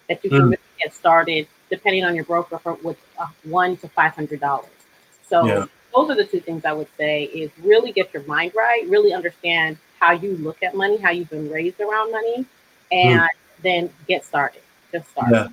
[0.09, 0.45] that you can mm.
[0.45, 4.71] really get started, depending on your broker, for, with uh, one to five hundred dollars.
[5.29, 5.67] So yeah.
[5.95, 9.13] Those are the two things I would say: is really get your mind right, really
[9.13, 12.45] understand how you look at money, how you've been raised around money,
[12.93, 13.29] and mm.
[13.63, 14.63] then get started.
[14.93, 15.33] Just start.
[15.33, 15.49] Yeah.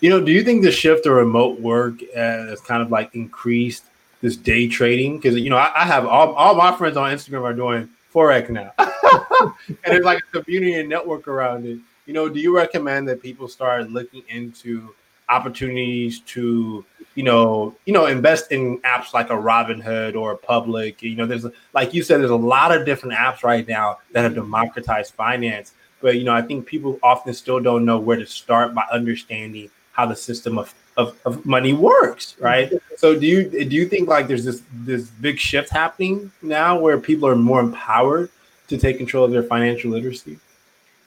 [0.00, 3.84] You know, do you think the shift to remote work has kind of like increased
[4.20, 7.42] this day trading because you know I, I, have all, all my friends on Instagram
[7.42, 11.78] are doing forex now, and there's like a community and network around it.
[12.06, 14.94] You know, do you recommend that people start looking into
[15.28, 21.02] opportunities to you know you know invest in apps like a Robinhood or a Public?
[21.02, 24.22] You know, there's like you said, there's a lot of different apps right now that
[24.22, 25.72] have democratized finance.
[26.00, 29.70] But you know, I think people often still don't know where to start by understanding
[29.92, 32.72] how the system of of, of money works, right?
[32.96, 36.98] So do you do you think like there's this this big shift happening now where
[36.98, 38.30] people are more empowered
[38.68, 40.38] to take control of their financial literacy?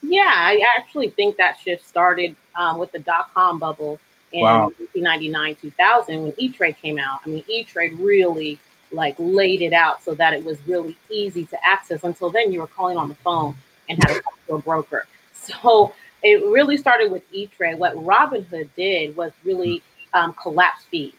[0.02, 4.00] Yeah, I actually think that shift started um, with the dot com bubble
[4.32, 4.66] in wow.
[4.94, 7.22] 1999 2000 when E Trade came out.
[7.26, 8.60] I mean, E Trade really
[8.92, 12.04] like laid it out so that it was really easy to access.
[12.04, 13.56] Until then, you were calling on the phone
[13.90, 15.06] and had to talk to a broker.
[15.34, 17.80] So it really started with E-Trade.
[17.80, 19.82] What Robinhood did was really
[20.14, 21.14] um, collapse fees.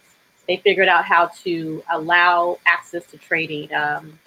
[0.46, 4.18] They figured out how to allow access to trading um,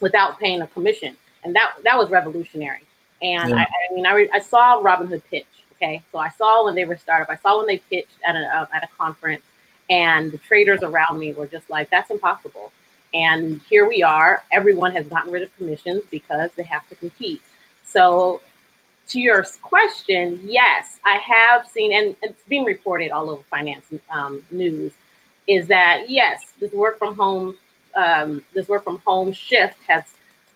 [0.00, 2.82] without paying a commission, and that that was revolutionary.
[3.22, 3.56] And yeah.
[3.56, 5.46] I, I, mean, I, re- I saw Robinhood pitch.
[5.82, 7.30] Okay, so I saw when they were started.
[7.30, 9.42] I saw when they pitched at a uh, at a conference,
[9.88, 12.70] and the traders around me were just like, "That's impossible."
[13.14, 14.44] And here we are.
[14.52, 17.40] Everyone has gotten rid of commissions because they have to compete.
[17.82, 18.42] So,
[19.08, 24.42] to your question, yes, I have seen, and it's being reported all over finance um,
[24.50, 24.92] news,
[25.46, 27.56] is that yes, this work from home,
[27.94, 30.04] um, this work from home shift has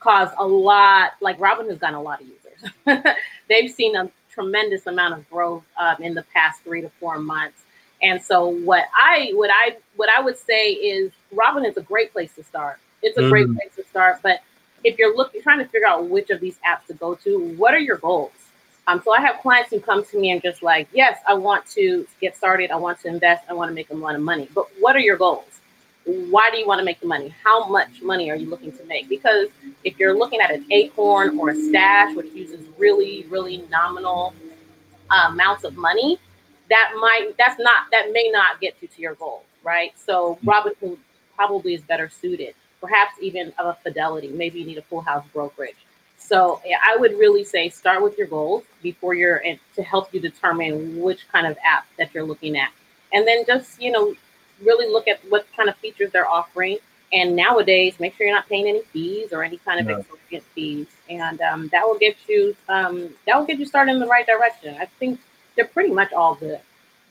[0.00, 1.12] caused a lot.
[1.22, 3.14] Like Robin has gotten a lot of users.
[3.48, 7.62] They've seen a tremendous amount of growth um, in the past three to four months.
[8.02, 12.12] And so what I what I what I would say is Robin is a great
[12.12, 12.78] place to start.
[13.02, 13.30] It's a mm.
[13.30, 14.40] great place to start, but
[14.82, 17.72] if you're looking trying to figure out which of these apps to go to, what
[17.72, 18.32] are your goals?
[18.86, 21.66] Um, so I have clients who come to me and just like, yes, I want
[21.70, 24.48] to get started, I want to invest, I want to make a lot of money.
[24.54, 25.53] But what are your goals?
[26.04, 27.34] Why do you want to make the money?
[27.42, 29.08] How much money are you looking to make?
[29.08, 29.48] Because
[29.84, 34.34] if you're looking at an acorn or a stash, which uses really, really nominal
[35.10, 36.18] uh, amounts of money,
[36.68, 39.92] that might that's not that may not get you to your goal, right?
[39.98, 40.98] So Robinhood
[41.34, 44.28] probably is better suited, perhaps even of a Fidelity.
[44.28, 45.76] Maybe you need a full house brokerage
[46.24, 50.20] so I would really say start with your goals before you're in, to help you
[50.20, 52.70] determine which kind of app that you're looking at.
[53.12, 54.14] And then just, you know,
[54.62, 56.78] really look at what kind of features they're offering.
[57.12, 59.98] And nowadays, make sure you're not paying any fees or any kind of no.
[59.98, 60.86] exorbitant fees.
[61.08, 64.26] And um, that will get you um, that will get you started in the right
[64.26, 64.76] direction.
[64.80, 65.20] I think
[65.54, 66.60] they're pretty much all good.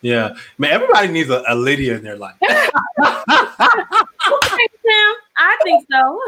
[0.01, 2.35] Yeah, man, everybody needs a, a Lydia in their life.
[2.41, 2.57] okay,
[2.99, 6.21] Sam, I think so.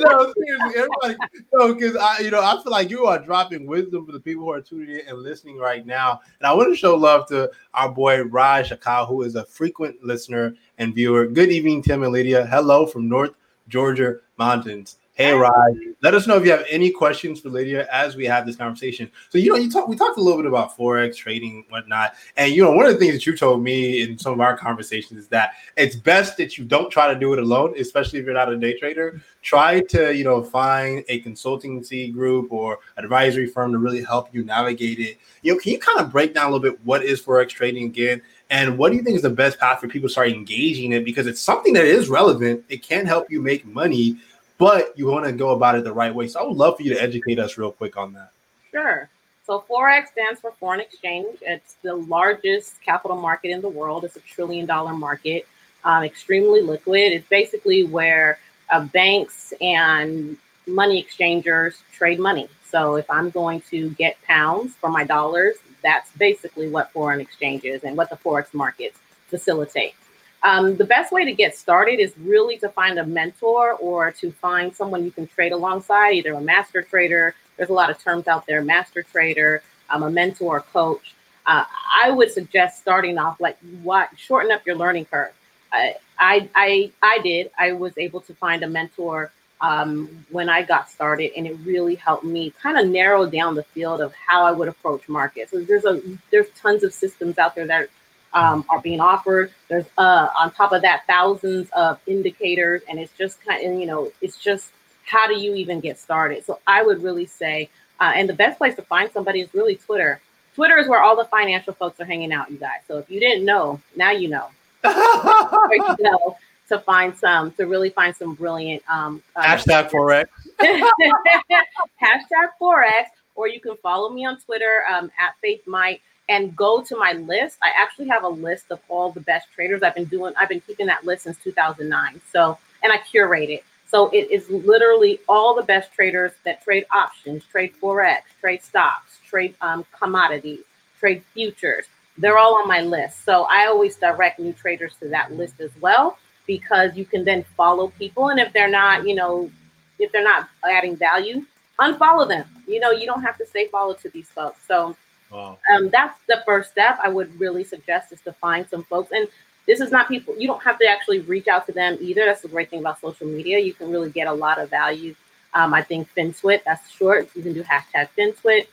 [0.00, 1.16] No, seriously, everybody,
[1.52, 4.44] no, because I, you know, I feel like you are dropping wisdom for the people
[4.44, 6.20] who are tuning in and listening right now.
[6.40, 10.02] And I want to show love to our boy Raj Akal, who is a frequent
[10.02, 11.26] listener and viewer.
[11.26, 12.46] Good evening, Tim and Lydia.
[12.46, 13.32] Hello from North
[13.68, 14.98] Georgia mountains.
[15.18, 18.46] Hey, Rod, let us know if you have any questions for Lydia as we have
[18.46, 19.10] this conversation.
[19.30, 22.14] So, you know, you talk, we talked a little bit about Forex trading, whatnot.
[22.36, 24.56] And, you know, one of the things that you told me in some of our
[24.56, 28.26] conversations is that it's best that you don't try to do it alone, especially if
[28.26, 29.20] you're not a day trader.
[29.42, 34.44] Try to, you know, find a consultancy group or advisory firm to really help you
[34.44, 35.18] navigate it.
[35.42, 37.86] You know, can you kind of break down a little bit what is Forex trading
[37.86, 38.22] again?
[38.50, 41.04] And what do you think is the best path for people to start engaging it?
[41.04, 42.64] Because it's something that is relevant.
[42.68, 44.16] It can help you make money
[44.58, 46.28] but you want to go about it the right way.
[46.28, 48.32] So I would love for you to educate us real quick on that.
[48.70, 49.08] Sure.
[49.46, 51.38] So Forex stands for foreign exchange.
[51.40, 54.04] It's the largest capital market in the world.
[54.04, 55.46] It's a trillion dollar market,
[55.84, 57.12] um, extremely liquid.
[57.12, 58.38] It's basically where
[58.70, 60.36] uh, banks and
[60.66, 62.48] money exchangers trade money.
[62.70, 67.64] So if I'm going to get pounds for my dollars, that's basically what foreign exchange
[67.64, 68.98] is and what the Forex markets
[69.28, 69.94] facilitate.
[70.42, 74.30] Um, the best way to get started is really to find a mentor or to
[74.30, 77.34] find someone you can trade alongside, either a master trader.
[77.56, 81.14] There's a lot of terms out there master trader, um, a mentor, a coach.
[81.44, 81.64] Uh,
[82.02, 85.32] I would suggest starting off like what shorten up your learning curve.
[85.72, 87.50] I, I, I, did.
[87.58, 91.96] I was able to find a mentor um, when I got started, and it really
[91.96, 95.50] helped me kind of narrow down the field of how I would approach markets.
[95.50, 97.88] So there's a there's tons of systems out there that
[98.32, 99.52] um, are being offered.
[99.68, 103.86] There's uh, on top of that thousands of indicators, and it's just kind of you
[103.86, 104.72] know it's just
[105.04, 106.44] how do you even get started?
[106.44, 107.70] So I would really say,
[108.00, 110.20] uh, and the best place to find somebody is really Twitter.
[110.54, 112.80] Twitter is where all the financial folks are hanging out, you guys.
[112.86, 114.48] So if you didn't know, now you know.
[114.84, 116.36] you go
[116.68, 120.26] to find some to really find some brilliant um, uh, hashtag forex
[120.60, 126.82] hashtag forex or you can follow me on twitter um, at faith might and go
[126.82, 127.58] to my list.
[127.62, 130.34] I actually have a list of all the best traders I've been doing.
[130.36, 132.20] I've been keeping that list since 2009.
[132.32, 133.64] So, and I curate it.
[133.86, 139.18] So it is literally all the best traders that trade options, trade forex, trade stocks,
[139.26, 140.60] trade um, commodities,
[141.00, 141.86] trade futures.
[142.18, 143.24] They're all on my list.
[143.24, 147.44] So I always direct new traders to that list as well because you can then
[147.56, 148.28] follow people.
[148.28, 149.50] And if they're not, you know,
[149.98, 151.46] if they're not adding value,
[151.80, 152.44] unfollow them.
[152.66, 154.60] You know, you don't have to say follow to these folks.
[154.66, 154.96] So
[155.30, 155.58] Wow.
[155.72, 159.12] Um, that's the first step I would really suggest is to find some folks.
[159.12, 159.28] And
[159.66, 162.24] this is not people, you don't have to actually reach out to them either.
[162.24, 163.58] That's the great thing about social media.
[163.58, 165.14] You can really get a lot of value.
[165.54, 167.28] Um, I think FinTwit, that's short.
[167.34, 168.66] You can do hashtag FinTwit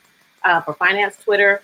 [0.44, 1.62] uh, for finance Twitter.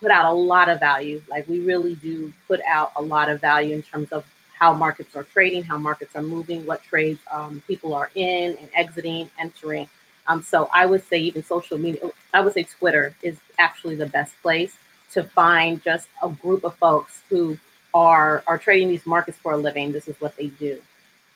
[0.00, 1.22] Put out a lot of value.
[1.28, 4.24] Like we really do put out a lot of value in terms of
[4.56, 8.68] how markets are trading, how markets are moving, what trades um, people are in and
[8.74, 9.88] exiting, entering.
[10.26, 14.06] Um, so I would say even social media, I would say Twitter is actually the
[14.06, 14.76] best place
[15.12, 17.58] to find just a group of folks who
[17.92, 19.92] are are trading these markets for a living.
[19.92, 20.80] This is what they do.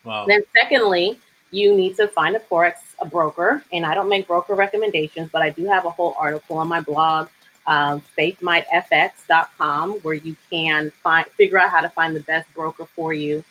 [0.05, 0.26] Wow.
[0.26, 1.18] Then secondly,
[1.51, 5.43] you need to find a forex a broker, and I don't make broker recommendations, but
[5.43, 7.28] I do have a whole article on my blog,
[7.66, 13.12] um, faithmightfx.com, where you can find figure out how to find the best broker for
[13.12, 13.45] you.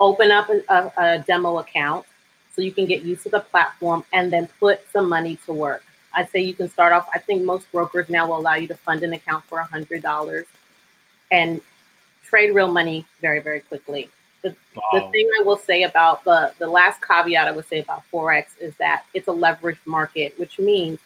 [0.00, 2.06] open up a, a, a demo account
[2.54, 5.82] so you can get used to the platform and then put some money to work.
[6.14, 7.08] I'd say you can start off.
[7.12, 10.44] I think most brokers now will allow you to fund an account for $100
[11.30, 11.60] and
[12.24, 14.08] trade real money very, very quickly.
[14.42, 14.54] The,
[14.92, 18.46] the thing I will say about the, the last caveat I would say about Forex
[18.60, 20.98] is that it's a leveraged market, which means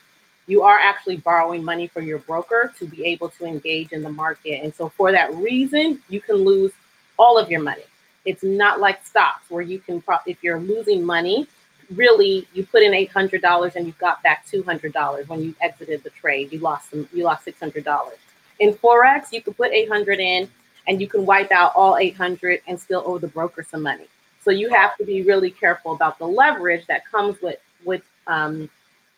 [0.48, 4.10] you are actually borrowing money from your broker to be able to engage in the
[4.10, 4.64] market.
[4.64, 6.72] And so for that reason, you can lose
[7.18, 7.84] all of your money.
[8.24, 11.46] It's not like stocks where you can, pro- if you're losing money,
[11.94, 15.42] really you put in eight hundred dollars and you got back two hundred dollars when
[15.42, 16.52] you exited the trade.
[16.52, 18.18] You lost some, you lost six hundred dollars.
[18.58, 20.48] In forex, you can put eight hundred in
[20.86, 24.06] and you can wipe out all eight hundred and still owe the broker some money.
[24.42, 28.68] So you have to be really careful about the leverage that comes with with um,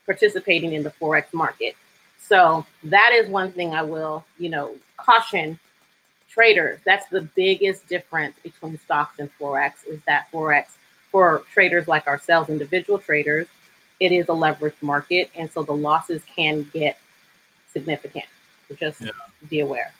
[0.06, 1.74] participating in the forex market.
[2.20, 5.58] So that is one thing I will, you know, caution
[6.30, 6.78] traders.
[6.84, 10.66] That's the biggest difference between stocks and forex is that forex
[11.10, 13.48] for traders like ourselves, individual traders,
[13.98, 16.98] it is a leveraged market, and so the losses can get
[17.72, 18.24] significant.
[18.68, 19.10] So just Yeah.
[19.48, 19.92] be aware.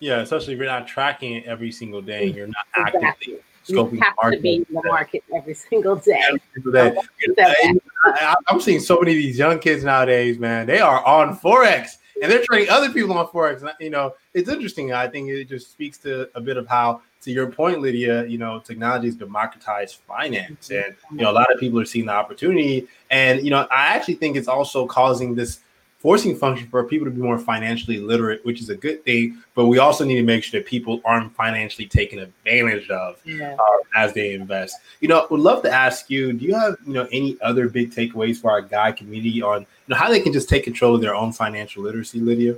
[0.00, 2.26] Yeah, especially if you're not tracking it every single day.
[2.26, 3.34] And you're not actively Exactly.
[3.66, 4.42] scoping You the have to market.
[4.42, 6.20] be in the market every single day.
[6.28, 6.96] every single day.
[7.24, 7.80] Keep that.
[8.04, 10.66] I, am seeing so many of these young kids nowadays, man.
[10.66, 13.60] They are on forex and they're trading other people on forex.
[13.60, 14.92] And, You know, it's interesting.
[14.92, 18.26] I think it just speaks to a bit of how, to your point, Lydia.
[18.26, 20.88] You know, technology has democratized finance, mm-hmm.
[20.88, 22.86] and you know, a lot of people are seeing the opportunity.
[23.10, 25.60] And you know, I actually think it's also causing this
[25.98, 29.42] forcing function for people to be more financially literate, which is a good thing.
[29.54, 33.56] But we also need to make sure that people aren't financially taken advantage of Yeah.
[33.58, 34.76] uh, as they invest.
[35.00, 37.90] You know, would love to ask you, do you have, you know, any other big
[37.90, 41.00] takeaways for our Guide community on, you know, how they can just take control of
[41.00, 42.56] their own financial literacy, Lydia?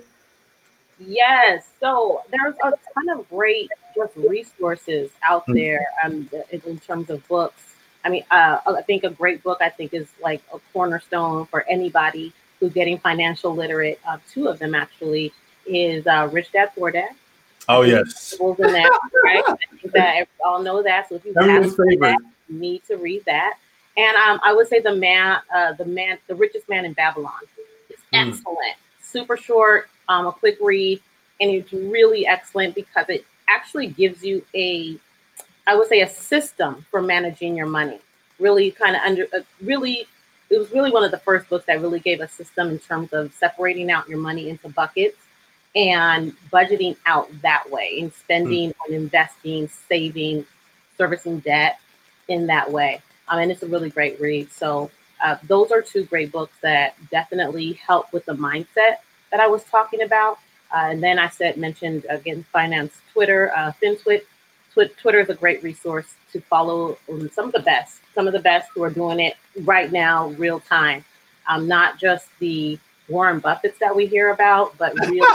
[0.99, 1.67] Yes.
[1.81, 5.55] So there's a ton of great just resources out Mhm.
[5.55, 7.75] there um, in in terms of books.
[8.05, 11.67] I mean, uh, I think a great book I think is like a cornerstone for
[11.69, 13.99] anybody who's getting financial literate.
[14.07, 15.33] Uh, two of them actually
[15.67, 17.11] is uh, Rich Dad Poor Dad.
[17.69, 18.35] Oh, yes.
[18.41, 19.43] In that, right?
[19.47, 21.09] I think that all know that.
[21.09, 23.55] So if you haven't read that, you need to read that.
[23.97, 27.33] And um, I would say the man, uh, the man, the richest man in Babylon
[27.89, 28.29] is Mm.
[28.29, 28.77] excellent.
[29.03, 31.01] Super short, um, a quick read,
[31.41, 34.97] and it's really excellent because it actually gives you a,
[35.67, 38.01] I would say, a system for managing your money.
[38.39, 40.07] Really, kind of under, uh, really,
[40.51, 43.13] it was really one of the first books that really gave a system in terms
[43.13, 45.17] of separating out your money into buckets
[45.77, 50.45] and budgeting out that way and spending and investing, saving,
[50.99, 51.79] servicing debt
[52.27, 53.01] in that way.
[53.29, 54.51] Um, and it's a really great read.
[54.51, 54.91] So
[55.23, 58.97] uh, those are two great books that definitely help with the mindset
[59.31, 60.39] that I was talking about.
[60.75, 64.23] Uh, and then I said mentioned again finance Twitter, uh, FinTwit.
[64.73, 68.33] Twi- Twitter is a great resource to follow um, some of the best, some of
[68.33, 71.05] the best who are doing it right now, real time.
[71.49, 75.27] Um, not just the Warren Buffetts that we hear about, but real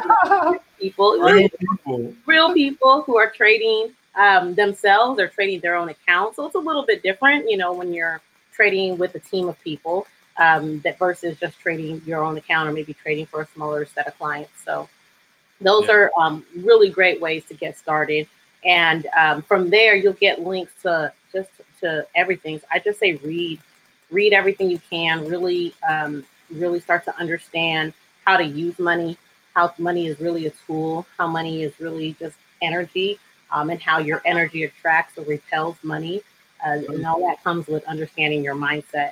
[0.80, 2.14] people, Real people.
[2.26, 6.38] real people who are trading um, themselves or trading their own accounts.
[6.38, 8.22] So it's a little bit different, you know, when you're
[8.54, 10.08] trading with a team of people
[10.38, 14.08] um, that versus just trading your own account or maybe trading for a smaller set
[14.08, 14.52] of clients.
[14.64, 14.88] So
[15.60, 15.94] those Yeah.
[15.96, 18.28] are um, really great ways to get started.
[18.66, 21.50] And um, from there, you'll get links to just
[21.82, 22.60] to everything.
[22.60, 23.60] So I just say read,
[24.10, 25.28] read everything you can.
[25.28, 27.94] Really, um, really start to understand
[28.26, 29.18] how to use money,
[29.54, 33.20] how money is really a tool, how money is really just energy,
[33.52, 36.22] um, and how your energy attracts or repels money.
[36.66, 39.12] Uh, and all that comes with understanding your mindset.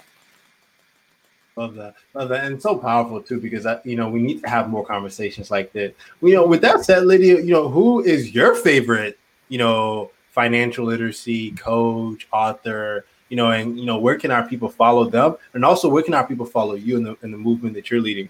[1.55, 1.93] Love that.
[2.15, 2.45] Love that.
[2.45, 5.71] And so powerful too, because I, you know, we need to have more conversations like
[5.73, 5.93] that.
[6.21, 9.19] You know, with that said, Lydia, you know, who is your favorite,
[9.49, 14.69] you know, financial literacy coach, author, you know, and you know, where can our people
[14.69, 15.35] follow them?
[15.53, 18.01] And also where can our people follow you in the in the movement that you're
[18.01, 18.29] leading?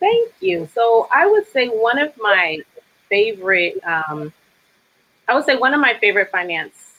[0.00, 0.68] Thank you.
[0.74, 2.58] So I would say one of my
[3.08, 4.32] favorite, um,
[5.28, 6.94] I would say one of my favorite finance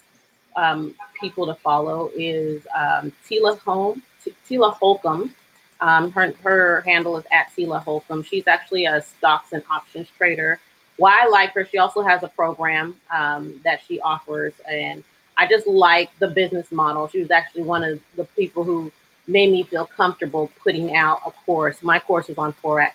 [0.55, 5.33] um, people to follow is um, Tila T- Tila Holcomb.
[5.81, 8.23] Um, her her handle is at Tila Holcomb.
[8.23, 10.59] She's actually a stocks and options trader.
[11.03, 15.03] Why I like her, she also has a program um, that she offers, and
[15.35, 17.09] I just like the business model.
[17.09, 18.89] She was actually one of the people who
[19.27, 21.83] made me feel comfortable putting out a course.
[21.83, 22.93] My course is on Forex.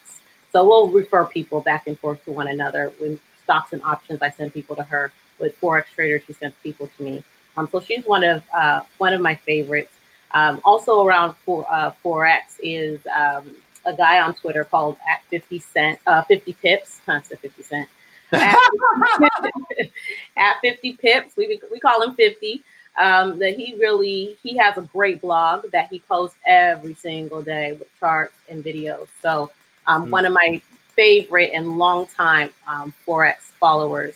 [0.55, 2.95] So we'll refer people back and forth to one another.
[2.99, 5.13] With stocks and options, I send people to her.
[5.39, 7.23] With Forex traders, she sends people to me.
[7.59, 9.93] Um, so she's one of uh, one of my favorites.
[10.31, 13.55] Um, also around for, uh, Forex is um,
[13.85, 17.03] a guy on Twitter called at 50 cent, uh, 50 pips.
[17.05, 17.89] Said 50 cent.
[18.33, 18.57] At,
[20.37, 22.63] at 50 pips, we, we call him 50.
[22.99, 27.73] um, that he really he has a great blog that he posts every single day
[27.73, 29.07] with charts and videos.
[29.23, 29.51] So
[29.87, 30.11] um, Mm.
[30.11, 30.61] one of my
[30.97, 34.15] favorite and longtime um, forex followers.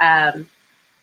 [0.00, 0.48] Um,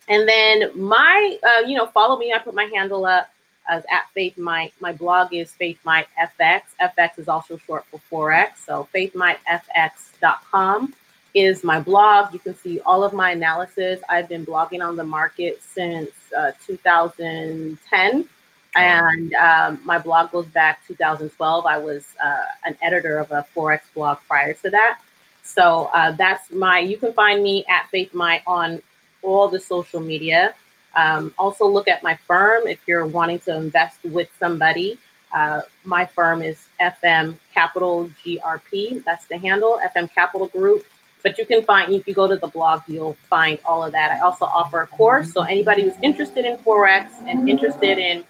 [0.08, 2.32] and then my, uh, you know, follow me.
[2.32, 3.30] I put my handle up
[3.68, 4.72] as at Faith Might.
[4.80, 6.62] My blog is Faith Might FX.
[6.82, 8.56] FX is also short for forex.
[8.66, 10.94] So faithmightfx.com
[11.34, 12.32] is my blog.
[12.32, 14.00] You can see all of my analysis.
[14.08, 18.28] I've been blogging on the market since uh, 2010.
[18.76, 21.66] And um, my blog goes back 2012.
[21.66, 25.00] I was uh, an editor of a Forex blog prior to that.
[25.42, 28.80] So uh, that's my, you can find me at Faith Might on
[29.22, 30.54] all the social media.
[30.94, 34.98] Um, also, look at my firm if you're wanting to invest with somebody.
[35.32, 39.04] Uh, my firm is FM Capital GRP.
[39.04, 40.84] That's the handle, FM Capital Group.
[41.22, 44.10] But you can find, if you go to the blog, you'll find all of that.
[44.10, 45.32] I also offer a course.
[45.32, 48.24] So, anybody who's interested in Forex and interested in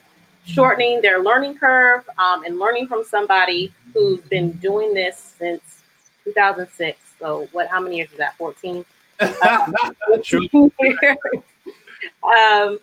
[0.44, 5.82] shortening their learning curve um, and learning from somebody who's been doing this since
[6.24, 6.98] 2006.
[7.18, 8.36] So, what, how many years is that?
[8.36, 8.84] 14?
[10.22, 10.72] True.
[12.22, 12.78] um,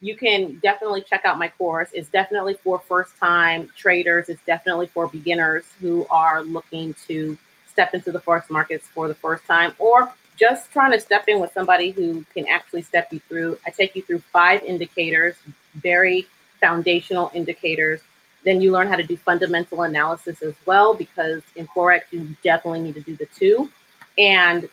[0.00, 1.88] you can definitely check out my course.
[1.92, 7.36] It's definitely for first time traders, it's definitely for beginners who are looking to
[7.76, 11.40] step into the forex markets for the first time or just trying to step in
[11.40, 13.58] with somebody who can actually step you through.
[13.66, 15.34] I take you through five indicators,
[15.74, 16.26] very
[16.58, 18.00] foundational indicators.
[18.44, 22.80] Then you learn how to do fundamental analysis as well, because in Forex, you definitely
[22.80, 23.70] need to do the two.
[24.16, 24.68] And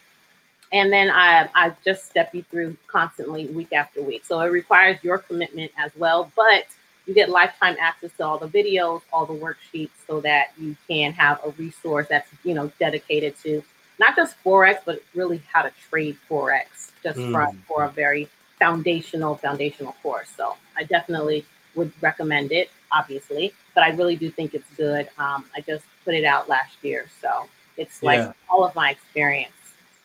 [0.71, 4.23] and then I, I just step you through constantly week after week.
[4.25, 6.65] So it requires your commitment as well, but
[7.05, 11.13] you get lifetime access to all the videos, all the worksheets, so that you can
[11.13, 13.63] have a resource that's you know dedicated to
[13.99, 17.31] not just forex, but really how to trade forex, just Mm.
[17.31, 18.27] for, for a very
[18.59, 20.29] foundational foundational course.
[20.35, 21.45] So I definitely
[21.75, 25.09] would recommend it, obviously, but I really do think it's good.
[25.17, 27.47] Um, I just put it out last year, so
[27.77, 28.33] it's like Yeah.
[28.49, 29.51] all of my experience.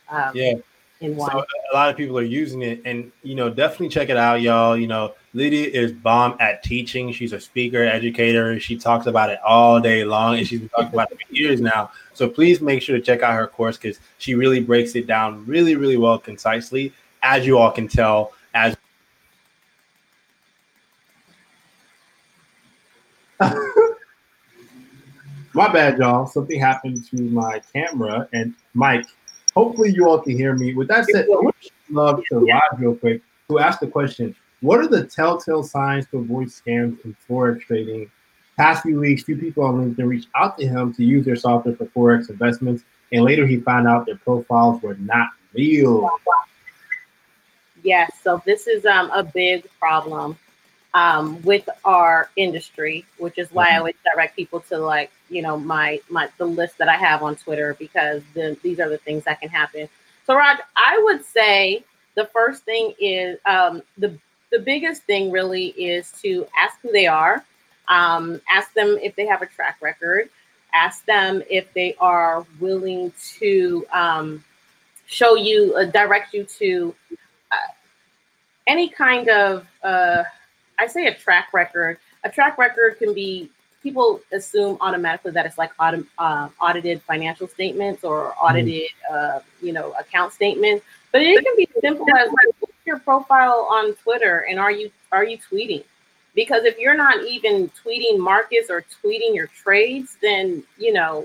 [0.09, 0.55] Um, Yeah.
[1.01, 1.31] in one.
[1.31, 4.41] So a lot of people are using it, and you know, definitely check it out,
[4.43, 4.77] y'all.
[4.77, 7.13] You know, Lydia is bomb at teaching.
[7.13, 8.59] She's a speaker, educator.
[8.59, 11.61] She talks about it all day long, and she's been talking about it for years
[11.61, 11.93] now.
[12.13, 15.47] So please make sure to check out her course because she really breaks it down
[15.47, 18.33] really, really well, concisely, as you all can tell.
[18.53, 18.77] As
[25.55, 26.27] my bad, y'all.
[26.27, 29.07] Something happened to my camera and mic.
[29.55, 30.75] Hopefully, you all can hear me.
[30.75, 31.55] With that said, I would
[31.89, 36.19] love to Rod real quick who asked the question: What are the telltale signs to
[36.19, 38.11] avoid scams in forex trading?
[38.57, 41.77] Past few weeks, few people on LinkedIn reached out to him to use their software
[41.77, 42.83] for forex investments,
[43.13, 46.11] and later he found out their profiles were not real.
[47.85, 50.37] Yes, so this is um, a big problem
[50.95, 55.57] um, with our industry, which is why I always direct people to like you know
[55.57, 59.23] my my the list that I have on Twitter because the, these are the things
[59.25, 59.89] that can happen.
[60.27, 61.85] So Rod, I would say
[62.17, 64.19] the first thing is um, the
[64.51, 67.45] the biggest thing really is to ask who they are,
[67.89, 70.29] um, ask them if they have a track record,
[70.75, 74.45] ask them if they are willing to um,
[75.07, 76.95] show you, uh, direct you to
[77.53, 77.73] uh,
[78.67, 80.23] any kind of, uh,
[80.79, 81.99] I say a track record.
[82.25, 83.51] A track record can be
[83.83, 89.93] people assume automatically that it's like uh, audited financial statements or audited, uh, you know,
[89.93, 90.85] account statements.
[91.13, 92.58] But it can be simple as like,
[92.89, 95.85] your profile on Twitter and are you are you tweeting?
[96.35, 101.25] Because if you're not even tweeting markets or tweeting your trades, then you know,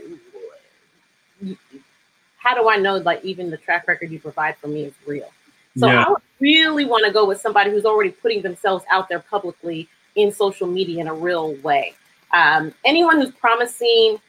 [2.38, 5.32] how do I know like even the track record you provide for me is real?
[5.78, 6.04] So Yeah.
[6.04, 9.88] I would really want to go with somebody who's already putting themselves out there publicly
[10.16, 11.96] in social media in a real way.
[12.32, 14.20] Um, anyone who's promising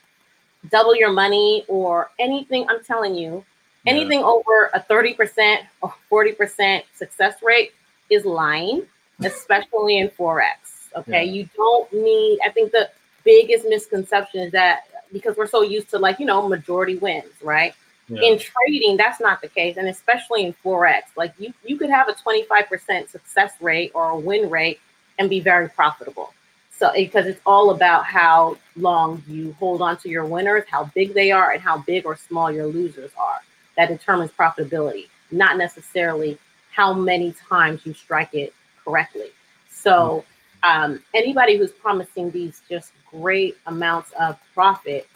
[0.71, 3.45] double your money or anything, I'm telling you,
[3.85, 3.93] Yeah.
[3.93, 7.73] anything over a 30% or 40% success rate
[8.11, 8.83] is lying,
[9.23, 10.89] especially in Forex.
[10.97, 11.25] Okay.
[11.25, 11.33] Yeah.
[11.33, 12.91] You don't need, I think the
[13.25, 17.75] biggest misconception is that because we're so used to like, you know, majority wins, right?
[18.09, 18.21] Yeah.
[18.21, 22.07] in trading that's not the case and especially in forex like you you could have
[22.07, 24.79] a 25% success rate or a win rate
[25.19, 26.35] and be very profitable
[26.71, 31.15] so because it's all about how long you hold on to your winners how big
[31.15, 33.41] they are and how big or small your losers are
[33.77, 36.39] that determines profitability not necessarily
[36.73, 38.53] how many times you strike it
[38.85, 39.29] correctly
[39.71, 40.25] so
[40.65, 45.07] um, anybody who's promising these just great amounts of profit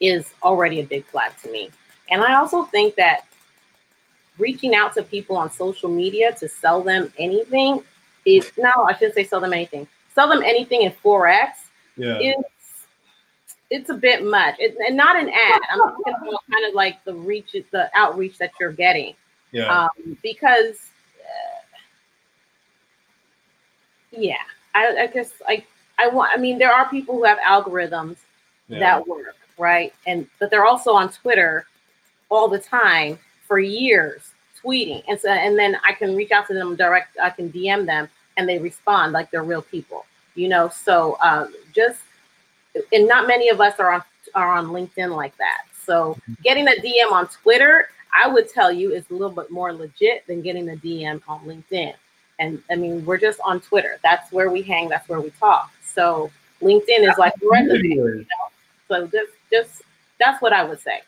[0.00, 1.70] is already a big flag to me.
[2.10, 3.26] And I also think that
[4.38, 7.82] reaching out to people on social media to sell them anything
[8.24, 9.86] is no, I shouldn't say sell them anything.
[10.14, 11.50] Sell them anything in forex.
[11.96, 12.18] Yeah.
[12.20, 12.48] It's
[13.70, 15.60] it's a bit much, it, and not an ad.
[15.70, 19.14] I'm talking about kind of like the reach, the outreach that you're getting,
[19.52, 19.84] yeah.
[19.84, 20.76] um, because
[21.20, 21.60] uh,
[24.12, 24.36] yeah,
[24.74, 25.64] I, I guess I
[25.98, 26.30] I want.
[26.34, 28.16] I mean, there are people who have algorithms
[28.68, 28.78] yeah.
[28.78, 29.92] that work, right?
[30.06, 31.66] And but they're also on Twitter
[32.28, 35.02] all the time for years tweeting.
[35.08, 38.08] And so and then I can reach out to them direct, I can DM them
[38.36, 40.04] and they respond like they're real people,
[40.34, 40.68] you know.
[40.68, 42.00] So um, just
[42.92, 44.02] and not many of us are on
[44.34, 45.62] are on LinkedIn like that.
[45.84, 49.72] So getting a DM on Twitter, I would tell you is a little bit more
[49.72, 51.94] legit than getting a DM on LinkedIn.
[52.38, 53.98] And I mean, we're just on Twitter.
[54.02, 55.70] That's where we hang, that's where we talk.
[55.82, 58.24] So LinkedIn is like resume, you know?
[58.88, 59.82] So just just
[60.18, 61.02] that's what I would say.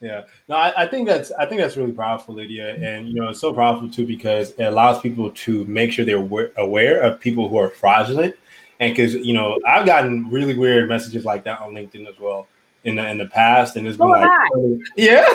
[0.00, 3.30] Yeah, no, I, I, think that's I think that's really powerful, Lydia, and you know
[3.30, 7.18] it's so powerful too because it allows people to make sure they're aware, aware of
[7.18, 8.36] people who are fraudulent,
[8.80, 12.46] and because you know I've gotten really weird messages like that on LinkedIn as well
[12.84, 14.30] in the in the past, and it's been like,
[14.96, 15.26] yeah,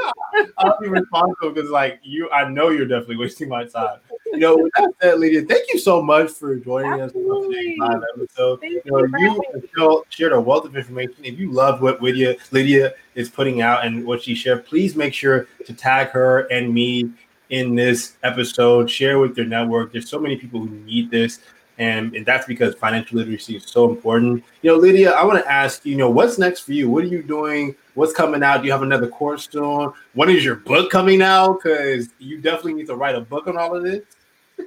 [0.58, 3.98] I'll be responsible because like you, I know you're definitely wasting my time.
[4.32, 7.30] You know, with that said, Lydia, thank you so much for joining Absolutely.
[7.30, 8.60] us on today's live episode.
[8.60, 11.16] Thank You you know, for you shared a wealth of information.
[11.22, 15.14] If you love what Lydia Lydia is putting out and what she shared, please make
[15.14, 17.10] sure to tag her and me
[17.50, 18.90] in this episode.
[18.90, 19.92] Share with your network.
[19.92, 21.40] There's so many people who need this.
[21.78, 24.42] And, and that's because financial literacy is so important.
[24.62, 26.88] You know, Lydia, I want to ask you, you know, what's next for you?
[26.88, 27.74] What are you doing?
[27.94, 28.58] What's coming out?
[28.58, 29.92] Do you have another course soon?
[30.14, 31.60] When is your book coming out?
[31.62, 34.02] Because you definitely need to write a book on all of this.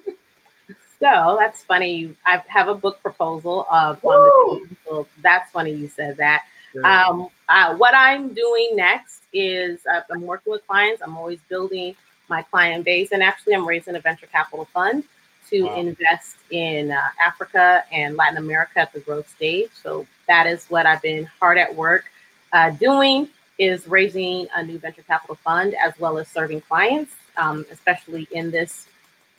[1.00, 2.14] So that's funny.
[2.26, 4.78] I have a book proposal of on the team.
[4.86, 6.44] So that's funny you said that.
[6.84, 11.02] Um, uh, what I'm doing next is uh, I'm working with clients.
[11.02, 11.96] I'm always building
[12.30, 15.04] my client base, and actually, I'm raising a venture capital fund
[15.50, 15.76] to Wow.
[15.76, 19.70] invest in uh, Africa and Latin America at the growth stage.
[19.82, 22.06] So that is what I've been hard at work
[22.54, 27.66] uh, doing is raising a new venture capital fund as well as serving clients, um,
[27.72, 28.88] especially in this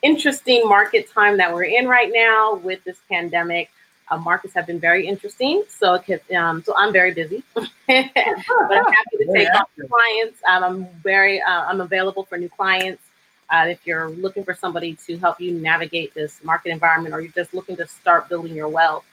[0.02, 3.70] interesting market time that we're in right now with this pandemic.
[4.11, 7.64] Uh, markets have been very interesting, so it could, um, so I'm very busy, but
[7.86, 10.40] I'm happy to take on clients.
[10.48, 13.02] Um, I'm very uh, I'm available for new clients.
[13.51, 17.32] Uh, if you're looking for somebody to help you navigate this market environment, or you're
[17.32, 19.05] just looking to start building your wealth,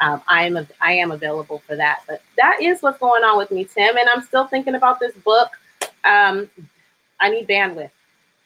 [0.00, 2.02] um, I am a, I am available for that.
[2.06, 5.14] But that is what's going on with me, Tim, and I'm still thinking about this
[5.16, 5.50] book.
[6.04, 6.50] Um,
[7.20, 7.90] I need bandwidth.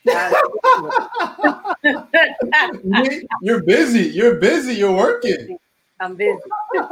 [3.42, 4.11] You're busy.
[4.11, 4.74] You're busy.
[4.74, 5.59] You're working.
[6.01, 6.38] I'm busy.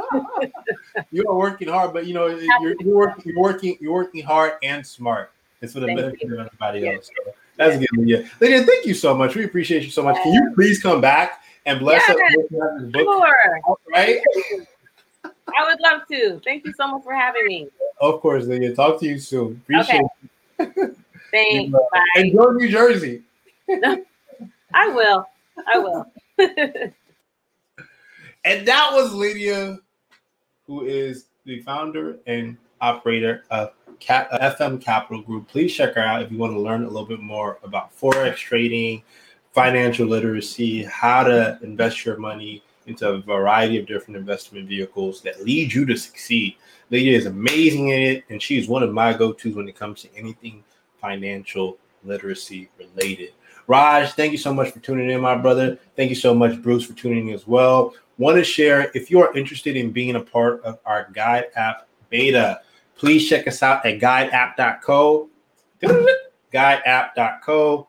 [1.11, 3.31] You are working hard, but you know you're, you're working.
[3.31, 3.77] You're working.
[3.79, 5.31] You're working hard and smart.
[5.61, 7.09] It's for the benefit of everybody else.
[7.25, 7.87] So that's good.
[7.93, 8.29] Lydia.
[8.39, 9.35] Lydia, thank you so much.
[9.35, 10.15] We appreciate you so much.
[10.21, 12.51] Can you please come back and bless us with?
[12.93, 13.61] Sure.
[13.91, 14.21] Right?
[15.25, 16.39] I would love to.
[16.43, 17.67] Thank you so much for having me.
[17.99, 18.75] Of course, Lydia.
[18.75, 19.61] Talk to you soon.
[19.63, 20.01] Appreciate
[20.57, 20.95] Thanks.
[21.31, 21.71] you.
[21.91, 22.03] Bye.
[22.17, 23.23] Enjoy New Jersey.
[24.73, 25.25] I will.
[25.65, 26.11] I will.
[28.45, 29.77] And that was Lydia,
[30.67, 35.47] who is the founder and operator of Cap- uh, FM Capital Group.
[35.47, 38.37] Please check her out if you want to learn a little bit more about forex
[38.37, 39.03] trading,
[39.53, 45.43] financial literacy, how to invest your money into a variety of different investment vehicles that
[45.43, 46.55] lead you to succeed.
[46.89, 50.01] Lydia is amazing in it, and she is one of my go-tos when it comes
[50.03, 50.63] to anything
[51.01, 53.33] financial literacy related.
[53.67, 55.77] Raj, thank you so much for tuning in, my brother.
[55.97, 57.93] Thank you so much, Bruce, for tuning in as well.
[58.17, 61.87] Want to share if you are interested in being a part of our guide app
[62.09, 62.61] beta,
[62.97, 65.29] please check us out at guideapp.co.
[66.53, 67.87] Guideapp.co.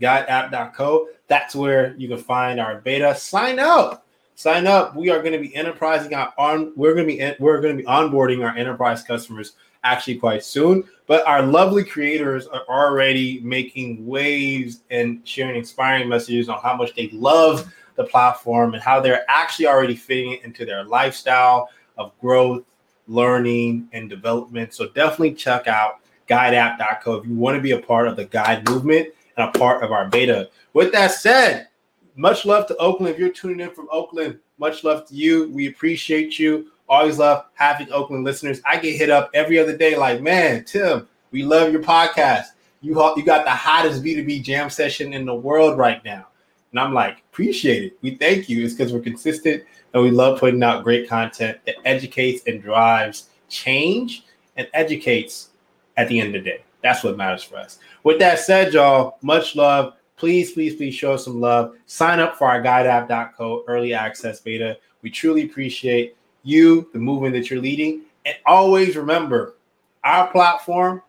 [0.00, 1.08] Guideapp.co.
[1.28, 3.14] That's where you can find our beta.
[3.14, 4.06] Sign up.
[4.34, 4.96] Sign up.
[4.96, 6.72] We are going to be enterprising our on.
[6.74, 9.52] We're going to be we're going to be onboarding our enterprise customers
[9.84, 10.84] actually quite soon.
[11.06, 16.94] But our lovely creators are already making waves and sharing inspiring messages on how much
[16.94, 22.18] they love the platform and how they're actually already fitting it into their lifestyle of
[22.20, 22.64] growth,
[23.10, 24.72] learning, and development.
[24.72, 28.66] So definitely check out guideapp.co if you want to be a part of the guide
[28.68, 30.48] movement and a part of our beta.
[30.72, 31.68] With that said,
[32.14, 33.12] much love to Oakland.
[33.12, 35.50] If you're tuning in from Oakland, much love to you.
[35.50, 36.70] We appreciate you.
[36.88, 38.60] Always love having Oakland listeners.
[38.64, 42.46] I get hit up every other day like, man, Tim, we love your podcast.
[42.80, 46.28] You, you got the hottest B2B jam session in the world right now.
[46.70, 47.98] And I'm like, appreciate it.
[48.02, 48.64] We thank you.
[48.64, 53.28] It's because we're consistent and we love putting out great content that educates and drives
[53.48, 54.24] change
[54.56, 55.50] and educates
[55.96, 56.62] at the end of the day.
[56.82, 57.78] That's what matters for us.
[58.04, 59.94] With that said, y'all, much love.
[60.16, 61.76] please, please, please show us some love.
[61.86, 64.78] Sign up for our guideapp.co early access beta.
[65.02, 68.02] We truly appreciate you, the movement that you're leading.
[68.26, 69.56] And always remember,
[70.04, 71.02] our platform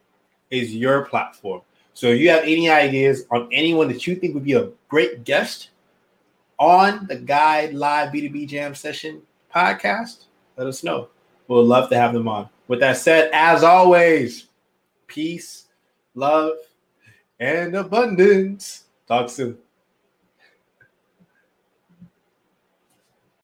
[0.49, 1.61] is your platform.
[1.93, 5.23] So if you have any ideas on anyone that you think would be a great
[5.23, 5.70] guest
[6.62, 10.26] on the Guide Live B2B Jam Session podcast,
[10.57, 11.09] let us know.
[11.47, 12.49] We'll love to have them on.
[12.68, 14.47] With that said, as always,
[15.07, 15.66] peace,
[16.14, 16.53] love,
[17.39, 18.84] and abundance.
[19.07, 19.57] Talk soon.